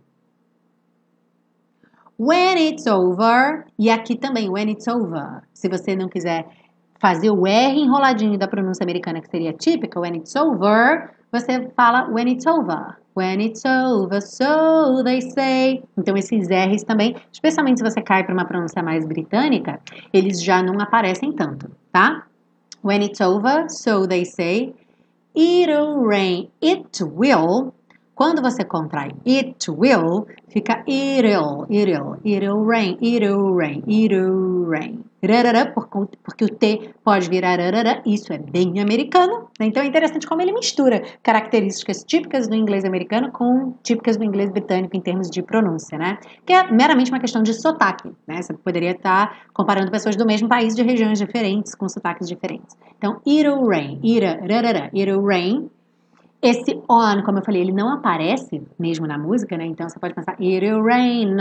When 2.19 2.57
it's 2.59 2.87
over, 2.87 3.65
e 3.79 3.91
aqui 3.91 4.17
também, 4.17 4.49
when 4.49 4.71
it's 4.71 4.87
over. 4.87 5.43
Se 5.55 5.69
você 5.69 5.97
não 5.97 6.09
quiser 6.09 6.47
fazer 7.03 7.33
o 7.33 7.45
R 7.45 7.81
enroladinho 7.81 8.39
da 8.39 8.47
pronúncia 8.47 8.85
americana, 8.85 9.21
que 9.21 9.29
seria 9.29 9.53
típica, 9.53 9.99
when 9.99 10.15
it's 10.15 10.37
over, 10.37 11.11
você 11.33 11.69
fala 11.77 12.09
when 12.09 12.29
it's 12.29 12.47
over. 12.47 12.97
When 13.15 13.43
it's 13.43 13.63
over, 13.67 14.23
so 14.23 15.03
they 15.03 15.21
say. 15.21 15.83
Então, 15.99 16.17
esses 16.17 16.49
R's 16.49 16.85
também, 16.85 17.15
especialmente 17.31 17.81
se 17.81 17.85
você 17.85 18.01
cai 18.01 18.25
para 18.25 18.33
uma 18.33 18.45
pronúncia 18.45 18.83
mais 18.83 19.05
britânica, 19.05 19.81
eles 20.15 20.43
já 20.43 20.63
não 20.63 20.81
aparecem 20.81 21.33
tanto, 21.33 21.71
tá? 21.93 22.25
When 22.83 23.05
it's 23.05 23.21
over, 23.21 23.69
so 23.69 24.07
they 24.07 24.25
say. 24.25 24.73
It'll 25.35 26.07
rain. 26.07 26.51
It 26.63 27.03
will. 27.03 27.75
Quando 28.15 28.43
você 28.43 28.65
contrai 28.65 29.11
it 29.27 29.71
will, 29.71 30.27
fica 30.49 30.85
it'll, 30.87 31.67
it'll, 31.71 32.19
it'll 32.25 32.65
rain, 32.65 32.99
it'll 33.01 33.55
rain, 33.55 33.83
it'll 33.87 34.67
rain. 34.67 35.05
Rarara, 35.25 35.73
porque 35.73 36.45
o 36.45 36.49
T 36.49 36.91
pode 37.05 37.31
virar 37.31 37.59
rarara, 37.59 38.03
isso 38.05 38.33
é 38.33 38.39
bem 38.39 38.81
americano. 38.81 39.49
Né? 39.59 39.67
Então 39.67 39.83
é 39.83 39.87
interessante 39.87 40.27
como 40.27 40.43
ele 40.43 40.53
mistura 40.53 41.01
características 41.23 42.05
típicas 42.05 42.49
do 42.49 42.57
inglês 42.57 42.85
americano 42.85 43.31
com 43.31 43.73
típicas 43.85 44.17
do 44.17 44.25
inglês 44.25 44.51
britânico 44.51 44.97
em 44.97 45.01
termos 45.01 45.31
de 45.31 45.41
pronúncia, 45.41 45.97
né? 45.97 46.19
Que 46.45 46.53
é 46.53 46.71
meramente 46.73 47.11
uma 47.13 47.21
questão 47.21 47.41
de 47.41 47.55
sotaque, 47.55 48.11
né? 48.27 48.43
Você 48.43 48.53
poderia 48.53 48.91
estar 48.91 49.47
comparando 49.55 49.93
pessoas 49.93 50.17
do 50.17 50.27
mesmo 50.27 50.49
país 50.49 50.75
de 50.75 50.83
regiões 50.83 51.19
diferentes 51.19 51.75
com 51.75 51.89
sotaques 51.89 52.29
diferentes. 52.29 52.77
Então, 52.99 53.21
it'll 53.25 53.65
rain, 53.69 54.01
ira, 54.03 54.41
rarara, 54.41 54.91
it'll 54.93 55.25
rain. 55.25 55.71
Esse 56.43 56.75
on, 56.91 57.23
como 57.23 57.39
eu 57.39 57.45
falei, 57.45 57.63
ele 57.63 57.73
não 57.73 57.89
aparece 57.89 58.61
mesmo 58.77 59.07
na 59.07 59.17
música, 59.17 59.57
né? 59.57 59.65
Então 59.65 59.89
você 59.89 59.97
pode 60.01 60.13
pensar 60.13 60.35
it'll 60.41 60.83
rain, 60.83 61.37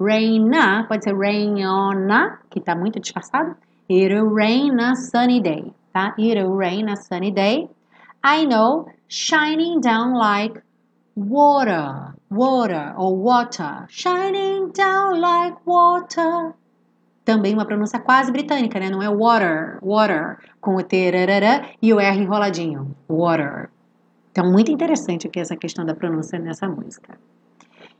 rain, 0.00 0.48
pode 0.86 1.02
ser 1.02 1.16
rain 1.16 1.66
on, 1.66 2.06
que 2.48 2.60
tá 2.60 2.76
muito 2.76 3.00
disfarçado. 3.00 3.56
It'll 3.88 4.32
rain 4.32 4.78
a 4.78 4.94
sunny 4.94 5.40
day, 5.40 5.72
tá? 5.92 6.14
It'll 6.16 6.56
rain 6.56 6.88
a 6.88 6.94
sunny 6.94 7.32
day. 7.32 7.68
I 8.24 8.46
know, 8.46 8.86
shining 9.08 9.80
down 9.80 10.14
like 10.14 10.62
water, 11.16 12.14
water 12.30 12.94
or 12.96 13.16
water, 13.16 13.86
shining 13.88 14.70
down 14.72 15.20
like 15.20 15.56
water 15.66 16.54
também 17.24 17.54
uma 17.54 17.64
pronúncia 17.64 17.98
quase 17.98 18.30
britânica, 18.30 18.78
né? 18.78 18.90
Não 18.90 19.02
é 19.02 19.08
water, 19.08 19.78
water, 19.82 20.38
com 20.60 20.76
o 20.76 20.82
T 20.82 21.10
e 21.80 21.92
o 21.94 21.98
R 21.98 22.20
enroladinho. 22.20 22.94
Water. 23.08 23.70
Então, 24.34 24.50
muito 24.50 24.72
interessante 24.72 25.28
aqui 25.28 25.38
essa 25.38 25.54
questão 25.54 25.86
da 25.86 25.94
pronúncia 25.94 26.40
nessa 26.40 26.68
música. 26.68 27.16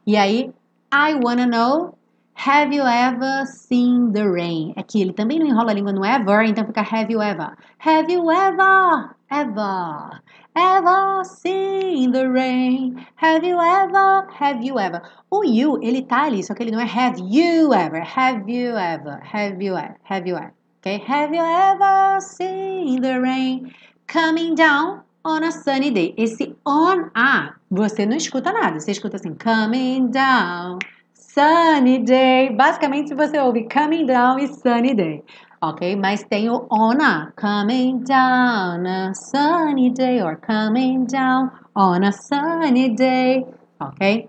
E 0.04 0.16
aí, 0.16 0.52
I 0.92 1.14
wanna 1.24 1.46
know, 1.46 1.96
have 2.34 2.74
you 2.74 2.82
ever 2.82 3.46
seen 3.46 4.10
the 4.12 4.24
rain? 4.24 4.74
Aqui 4.76 5.00
ele 5.00 5.12
também 5.12 5.38
não 5.38 5.46
enrola 5.46 5.70
a 5.70 5.74
língua 5.74 5.92
no 5.92 6.04
ever, 6.04 6.44
então 6.44 6.66
fica 6.66 6.80
have 6.80 7.12
you 7.12 7.22
ever. 7.22 7.52
Have 7.78 8.12
you 8.12 8.28
ever, 8.32 9.14
ever, 9.30 10.20
ever 10.56 11.24
seen 11.24 12.10
the 12.10 12.26
rain? 12.26 12.96
Have 13.22 13.46
you 13.46 13.60
ever, 13.60 14.26
have 14.40 14.66
you 14.66 14.76
ever? 14.76 15.02
O 15.30 15.44
you, 15.44 15.78
ele 15.84 16.02
tá 16.02 16.24
ali, 16.24 16.42
só 16.42 16.52
que 16.52 16.64
ele 16.64 16.72
não 16.72 16.80
é 16.80 16.84
have 16.84 17.20
you 17.20 17.72
ever, 17.72 18.02
have 18.02 18.50
you 18.50 18.76
ever, 18.76 19.20
have 19.32 19.64
you 19.64 19.76
ever, 19.76 20.00
have 20.10 20.28
you 20.28 20.36
ever. 20.36 20.52
Okay? 20.80 21.00
Have 21.06 21.32
you 21.32 21.44
ever 21.44 22.20
seen 22.20 23.00
the 23.00 23.20
rain 23.20 23.72
coming 24.08 24.56
down 24.56 25.04
on 25.24 25.42
a 25.42 25.50
sunny 25.50 25.90
day. 25.90 26.14
Esse 26.16 26.54
on 26.66 27.10
a, 27.14 27.54
você 27.70 28.04
não 28.04 28.16
escuta 28.16 28.52
nada. 28.52 28.78
Você 28.78 28.92
escuta 28.92 29.16
assim, 29.16 29.34
coming 29.34 30.08
down, 30.08 30.78
sunny 31.14 31.98
day. 32.00 32.54
Basicamente, 32.54 33.14
você 33.14 33.38
ouve 33.38 33.66
coming 33.68 34.06
down 34.06 34.38
e 34.38 34.48
sunny 34.48 34.94
day. 34.94 35.24
Ok? 35.62 35.96
Mas 35.96 36.22
tem 36.24 36.50
o 36.50 36.66
on 36.70 37.00
a, 37.00 37.32
coming 37.36 38.00
down 38.00 38.86
a 38.86 39.14
sunny 39.14 39.90
day 39.90 40.22
or 40.22 40.36
coming 40.36 41.06
down 41.06 41.50
on 41.74 42.04
a 42.04 42.12
sunny 42.12 42.90
day. 42.90 43.46
Ok? 43.80 44.28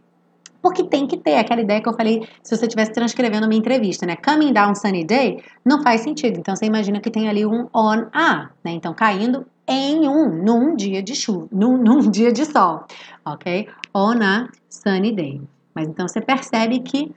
Porque 0.62 0.84
tem 0.84 1.06
que 1.06 1.18
ter 1.18 1.36
aquela 1.36 1.62
ideia 1.62 1.80
que 1.80 1.88
eu 1.88 1.94
falei 1.94 2.28
se 2.42 2.56
você 2.56 2.66
estivesse 2.66 2.92
transcrevendo 2.92 3.46
uma 3.46 3.54
entrevista, 3.54 4.06
né? 4.06 4.16
Coming 4.16 4.52
down 4.52 4.74
sunny 4.74 5.04
day 5.04 5.44
não 5.64 5.84
faz 5.84 6.02
sentido. 6.02 6.40
Então 6.40 6.56
você 6.56 6.66
imagina 6.66 7.00
que 7.00 7.12
tem 7.12 7.30
ali 7.30 7.46
um 7.46 7.68
on 7.72 8.08
a, 8.12 8.50
né? 8.64 8.72
Então 8.72 8.92
caindo 8.92 9.46
em 9.68 10.08
um, 10.08 10.30
num 10.30 10.76
dia 10.76 11.02
de 11.02 11.16
chuva, 11.16 11.48
num, 11.52 11.78
num 11.82 12.10
dia 12.10 12.32
de 12.32 12.46
sol, 12.46 12.86
ok? 13.26 13.68
On 13.94 14.22
a 14.22 14.50
sunny 14.70 15.12
day. 15.12 15.42
Mas 15.74 15.88
então 15.88 16.08
você 16.08 16.22
percebe 16.22 16.80
que 16.80 17.14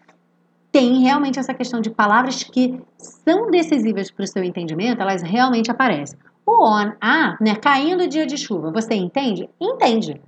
tem 0.72 1.00
realmente 1.00 1.38
essa 1.38 1.54
questão 1.54 1.80
de 1.80 1.90
palavras 1.90 2.42
que 2.42 2.80
são 2.98 3.50
decisivas 3.50 4.10
para 4.10 4.24
o 4.24 4.26
seu 4.26 4.42
entendimento, 4.44 5.00
elas 5.00 5.22
realmente 5.22 5.70
aparecem. 5.70 6.18
O 6.44 6.64
on 6.64 6.92
a, 7.00 7.36
né, 7.40 7.56
caindo 7.56 8.08
dia 8.08 8.26
de 8.26 8.36
chuva, 8.36 8.70
você 8.70 8.94
entende? 8.94 9.48
Entende. 9.60 10.20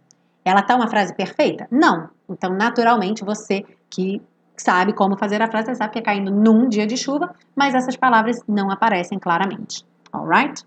Ela 0.44 0.62
tá 0.62 0.74
uma 0.76 0.88
frase 0.88 1.14
perfeita? 1.14 1.66
Não. 1.70 2.08
Então, 2.28 2.52
naturalmente, 2.54 3.24
você 3.24 3.64
que 3.88 4.22
sabe 4.56 4.92
como 4.92 5.16
fazer 5.16 5.40
a 5.42 5.50
frase, 5.50 5.74
sabe 5.74 5.92
que 5.92 5.98
é 5.98 6.02
caindo 6.02 6.30
num 6.30 6.68
dia 6.68 6.86
de 6.86 6.96
chuva, 6.96 7.34
mas 7.56 7.74
essas 7.74 7.96
palavras 7.96 8.42
não 8.46 8.70
aparecem 8.70 9.18
claramente. 9.18 9.84
Alright? 10.12 10.64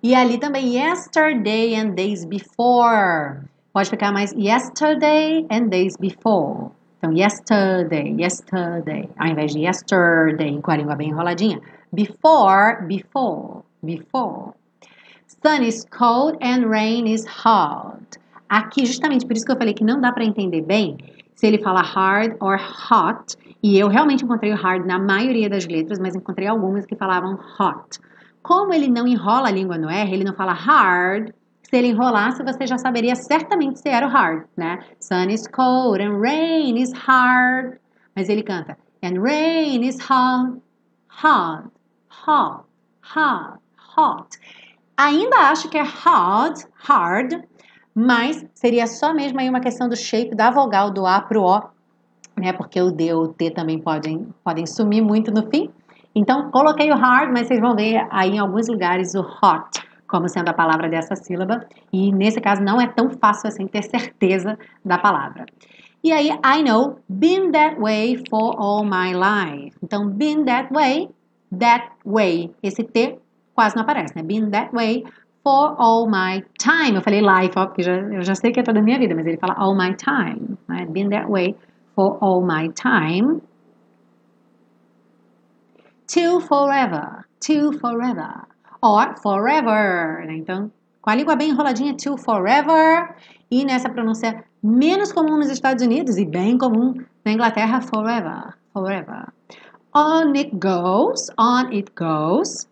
E 0.00 0.14
ali 0.14 0.38
também 0.38 0.76
yesterday 0.76 1.74
and 1.74 1.90
days 1.90 2.24
before. 2.24 3.40
Pode 3.72 3.90
ficar 3.90 4.12
mais 4.12 4.32
yesterday 4.32 5.44
and 5.50 5.68
days 5.68 5.96
before. 5.96 6.70
Então, 6.98 7.12
yesterday, 7.12 8.14
yesterday, 8.16 9.08
ao 9.18 9.26
invés 9.28 9.52
de 9.52 9.60
yesterday, 9.60 10.60
com 10.62 10.70
a 10.70 10.76
língua 10.76 10.94
bem 10.94 11.10
enroladinha. 11.10 11.60
Before, 11.92 12.86
before, 12.86 13.62
before. 13.82 14.52
Sun 15.26 15.62
is 15.62 15.84
cold 15.90 16.38
and 16.42 16.68
rain 16.68 17.06
is 17.06 17.24
hard. 17.26 18.18
Aqui, 18.48 18.86
justamente 18.86 19.26
por 19.26 19.36
isso 19.36 19.44
que 19.44 19.52
eu 19.52 19.56
falei 19.56 19.74
que 19.74 19.84
não 19.84 20.00
dá 20.00 20.12
para 20.12 20.24
entender 20.24 20.62
bem 20.62 20.96
se 21.34 21.46
ele 21.46 21.58
fala 21.58 21.82
hard 21.82 22.36
or 22.40 22.56
hot. 22.56 23.36
E 23.62 23.78
eu 23.78 23.88
realmente 23.88 24.24
encontrei 24.24 24.52
o 24.52 24.56
hard 24.56 24.86
na 24.86 24.98
maioria 24.98 25.48
das 25.48 25.66
letras, 25.66 25.98
mas 25.98 26.14
encontrei 26.14 26.46
algumas 26.46 26.86
que 26.86 26.94
falavam 26.94 27.38
hot. 27.58 27.98
Como 28.42 28.72
ele 28.72 28.88
não 28.88 29.06
enrola 29.06 29.48
a 29.48 29.50
língua 29.50 29.76
no 29.76 29.90
R, 29.90 30.12
ele 30.12 30.24
não 30.24 30.34
fala 30.34 30.52
hard, 30.52 31.32
se 31.68 31.76
ele 31.76 31.88
enrolasse, 31.88 32.42
você 32.42 32.66
já 32.66 32.78
saberia 32.78 33.14
certamente 33.14 33.78
se 33.78 33.90
era 33.90 34.06
o 34.06 34.10
hard, 34.10 34.46
né? 34.56 34.78
Sun 34.98 35.28
is 35.28 35.46
cold 35.46 36.02
and 36.02 36.18
rain 36.18 36.78
is 36.78 36.92
hard. 36.94 37.78
Mas 38.16 38.30
ele 38.30 38.42
canta 38.42 38.76
and 39.02 39.20
rain 39.20 39.84
is 39.84 39.98
hot, 40.00 40.60
hot, 41.22 41.68
hot, 42.26 42.64
hot, 43.14 43.60
hot. 43.96 44.38
Ainda 44.96 45.36
acho 45.50 45.68
que 45.68 45.76
é 45.76 45.82
hard, 45.82 46.58
hard, 46.74 47.44
mas 47.94 48.44
seria 48.54 48.86
só 48.86 49.12
mesmo 49.12 49.38
aí 49.38 49.48
uma 49.48 49.60
questão 49.60 49.88
do 49.88 49.96
shape 49.96 50.34
da 50.34 50.50
vogal 50.50 50.90
do 50.90 51.06
A 51.06 51.20
pro 51.20 51.42
O, 51.42 51.62
né? 52.36 52.52
Porque 52.54 52.80
o 52.80 52.90
D 52.90 53.12
ou 53.12 53.24
o 53.24 53.28
T 53.28 53.50
também 53.50 53.78
podem, 53.78 54.34
podem 54.42 54.66
sumir 54.66 55.02
muito 55.02 55.30
no 55.30 55.48
fim. 55.50 55.70
Então, 56.18 56.50
coloquei 56.50 56.90
o 56.90 56.96
hard, 56.96 57.30
mas 57.30 57.46
vocês 57.46 57.60
vão 57.60 57.76
ver 57.76 58.04
aí 58.10 58.30
em 58.30 58.38
alguns 58.38 58.66
lugares 58.68 59.14
o 59.14 59.20
hot 59.20 59.86
como 60.08 60.28
sendo 60.28 60.48
a 60.48 60.54
palavra 60.54 60.88
dessa 60.88 61.14
sílaba, 61.14 61.66
e 61.92 62.10
nesse 62.10 62.40
caso 62.40 62.62
não 62.62 62.80
é 62.80 62.86
tão 62.86 63.10
fácil 63.10 63.48
assim 63.48 63.66
ter 63.66 63.82
certeza 63.82 64.58
da 64.82 64.98
palavra. 64.98 65.44
E 66.02 66.10
aí, 66.10 66.30
I 66.30 66.62
know, 66.62 66.98
been 67.08 67.52
that 67.52 67.78
way 67.78 68.16
for 68.30 68.54
all 68.58 68.84
my 68.84 69.12
life. 69.12 69.76
Então, 69.82 70.08
been 70.08 70.44
that 70.46 70.72
way, 70.72 71.10
that 71.56 71.88
way. 72.06 72.50
Esse 72.62 72.84
T 72.84 73.18
quase 73.54 73.76
não 73.76 73.82
aparece, 73.82 74.16
né? 74.16 74.22
Been 74.22 74.50
that 74.50 74.74
way 74.74 75.04
for 75.42 75.74
all 75.78 76.08
my 76.08 76.42
time. 76.58 76.94
Eu 76.94 77.02
falei 77.02 77.20
life, 77.20 77.52
ó, 77.56 77.66
porque 77.66 77.82
já, 77.82 77.96
eu 77.96 78.22
já 78.22 78.34
sei 78.34 78.52
que 78.52 78.60
é 78.60 78.62
toda 78.62 78.78
a 78.78 78.82
minha 78.82 78.98
vida, 78.98 79.14
mas 79.14 79.26
ele 79.26 79.36
fala 79.36 79.54
all 79.58 79.76
my 79.76 79.94
time. 79.94 80.56
Né? 80.68 80.86
Been 80.86 81.10
that 81.10 81.28
way 81.28 81.54
for 81.94 82.16
all 82.20 82.40
my 82.40 82.70
time. 82.72 83.42
Till 86.08 86.40
forever. 86.40 87.24
Till 87.38 87.78
forever 87.78 88.48
or 88.82 89.16
forever. 89.22 90.24
Né? 90.26 90.36
Então, 90.38 90.70
com 91.00 91.10
a 91.10 91.14
língua 91.14 91.36
bem 91.36 91.50
enroladinha, 91.50 91.94
till 91.94 92.16
forever. 92.16 93.14
E 93.50 93.64
nessa 93.64 93.88
pronúncia 93.88 94.44
menos 94.62 95.12
comum 95.12 95.36
nos 95.36 95.50
Estados 95.50 95.84
Unidos 95.84 96.16
e 96.16 96.24
bem 96.24 96.58
comum 96.58 96.94
na 97.24 97.32
Inglaterra, 97.32 97.80
forever, 97.80 98.54
forever. 98.72 99.32
On 99.94 100.32
it 100.34 100.50
goes, 100.56 101.30
on 101.38 101.70
it 101.72 101.90
goes. 101.96 102.68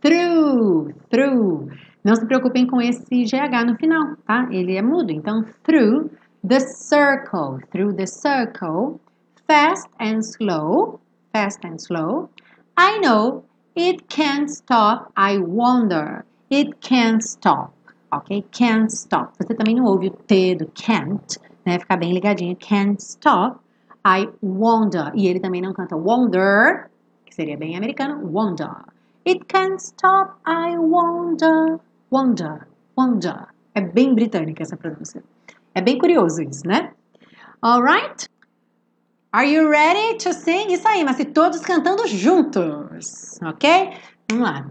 Through, 0.00 0.94
through. 1.10 1.70
Não 2.04 2.14
se 2.14 2.24
preocupem 2.26 2.66
com 2.66 2.80
esse 2.80 3.24
GH 3.24 3.66
no 3.66 3.76
final, 3.76 4.16
tá? 4.24 4.48
Ele 4.50 4.76
é 4.76 4.82
mudo. 4.82 5.10
Então, 5.10 5.44
through 5.64 6.10
the 6.46 6.60
circle, 6.60 7.58
through 7.70 7.94
the 7.94 8.06
circle. 8.06 9.00
Fast 9.46 9.88
and 9.98 10.18
slow, 10.18 11.00
fast 11.38 11.64
and 11.64 11.80
slow. 11.80 12.28
I 12.76 12.98
know 12.98 13.44
It 13.78 14.08
can't 14.08 14.50
stop, 14.50 15.12
I 15.16 15.38
wonder. 15.38 16.24
It 16.50 16.80
can't 16.80 17.22
stop, 17.22 17.70
ok? 18.10 18.42
Can't 18.50 18.90
stop. 18.90 19.38
Você 19.38 19.54
também 19.54 19.76
não 19.76 19.84
ouve 19.84 20.08
o 20.08 20.10
T 20.10 20.56
do 20.56 20.66
can't, 20.74 21.38
né? 21.64 21.78
Ficar 21.78 21.96
bem 21.96 22.12
ligadinho. 22.12 22.56
Can't 22.56 23.00
stop, 23.00 23.60
I 24.04 24.28
wonder. 24.42 25.12
E 25.14 25.28
ele 25.28 25.38
também 25.38 25.62
não 25.62 25.72
canta 25.72 25.94
wonder, 25.94 26.90
que 27.24 27.32
seria 27.32 27.56
bem 27.56 27.76
americano, 27.76 28.18
wonder. 28.26 28.84
It 29.24 29.44
can't 29.44 29.80
stop, 29.80 30.32
I 30.44 30.76
wonder. 30.76 31.78
Wonder, 32.10 32.66
wonder. 32.98 33.46
É 33.76 33.80
bem 33.80 34.12
britânica 34.12 34.64
essa 34.64 34.76
pronúncia. 34.76 35.22
É 35.72 35.80
bem 35.80 35.98
curioso 35.98 36.42
isso, 36.42 36.66
né? 36.66 36.90
Alright? 37.62 38.28
Are 39.30 39.44
you 39.44 39.68
ready 39.68 40.16
to 40.18 40.32
sing? 40.32 40.72
Isso 40.72 40.88
aí, 40.88 41.04
mas 41.04 41.16
se 41.16 41.26
todos 41.26 41.60
cantando 41.60 42.06
juntos, 42.06 43.38
ok? 43.42 43.90
Vamos 44.30 44.48
lá. 44.48 44.66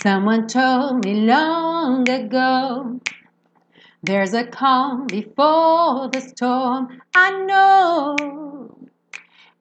Someone 0.00 0.46
told 0.46 1.04
me 1.04 1.26
long 1.26 2.04
ago 2.08 3.00
There's 4.00 4.32
a 4.32 4.44
calm 4.44 5.08
before 5.08 6.08
the 6.08 6.20
storm. 6.20 7.00
I 7.16 7.42
know 7.42 8.88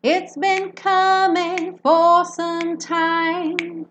it's 0.04 0.38
been 0.38 0.72
coming 0.74 1.80
for 1.82 2.24
some 2.24 2.78
time. 2.78 3.88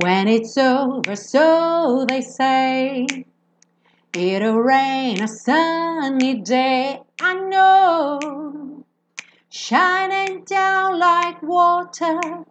When 0.00 0.28
it's 0.28 0.56
over, 0.56 1.16
so 1.16 2.06
they 2.08 2.22
say. 2.22 3.06
It'll 4.18 4.60
rain 4.60 5.20
a 5.20 5.28
sunny 5.28 6.40
day, 6.40 7.02
I 7.20 7.34
know, 7.34 8.86
shining 9.50 10.42
down 10.44 10.98
like 10.98 11.42
water. 11.42 12.46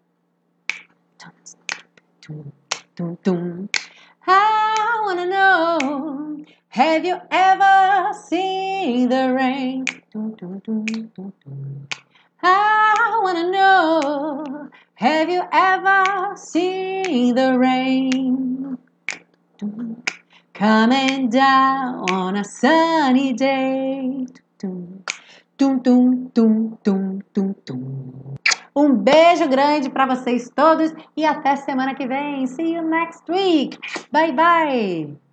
I 4.28 5.02
wanna 5.06 5.26
know, 5.26 6.46
have 6.70 7.04
you 7.04 7.18
ever 7.32 8.14
seen 8.30 9.10
the 9.10 9.34
rain? 9.34 9.86
I 12.44 13.20
wanna 13.24 13.50
know, 13.50 14.70
have 14.94 15.30
you 15.32 15.42
ever 15.52 16.36
seen 16.38 17.34
the 17.34 17.58
rain? 17.58 18.78
Coming 20.56 21.28
down 21.28 22.10
on 22.10 22.38
a 22.38 22.44
sunny 22.46 23.34
day. 23.34 24.26
Tum, 24.58 25.04
tum, 25.58 25.82
tum, 25.82 26.32
tum, 26.34 26.78
tum, 26.82 27.22
tum, 27.34 27.54
tum. 27.66 28.36
Um 28.74 28.94
beijo 28.94 29.50
grande 29.50 29.90
para 29.90 30.06
vocês 30.06 30.50
todos 30.56 30.94
e 31.18 31.26
até 31.26 31.58
semana 31.58 31.94
que 31.94 32.08
vem. 32.08 32.48
See 32.48 32.74
you 32.74 32.84
next 32.84 33.30
week. 33.30 33.78
Bye 34.14 34.32
bye. 34.32 35.25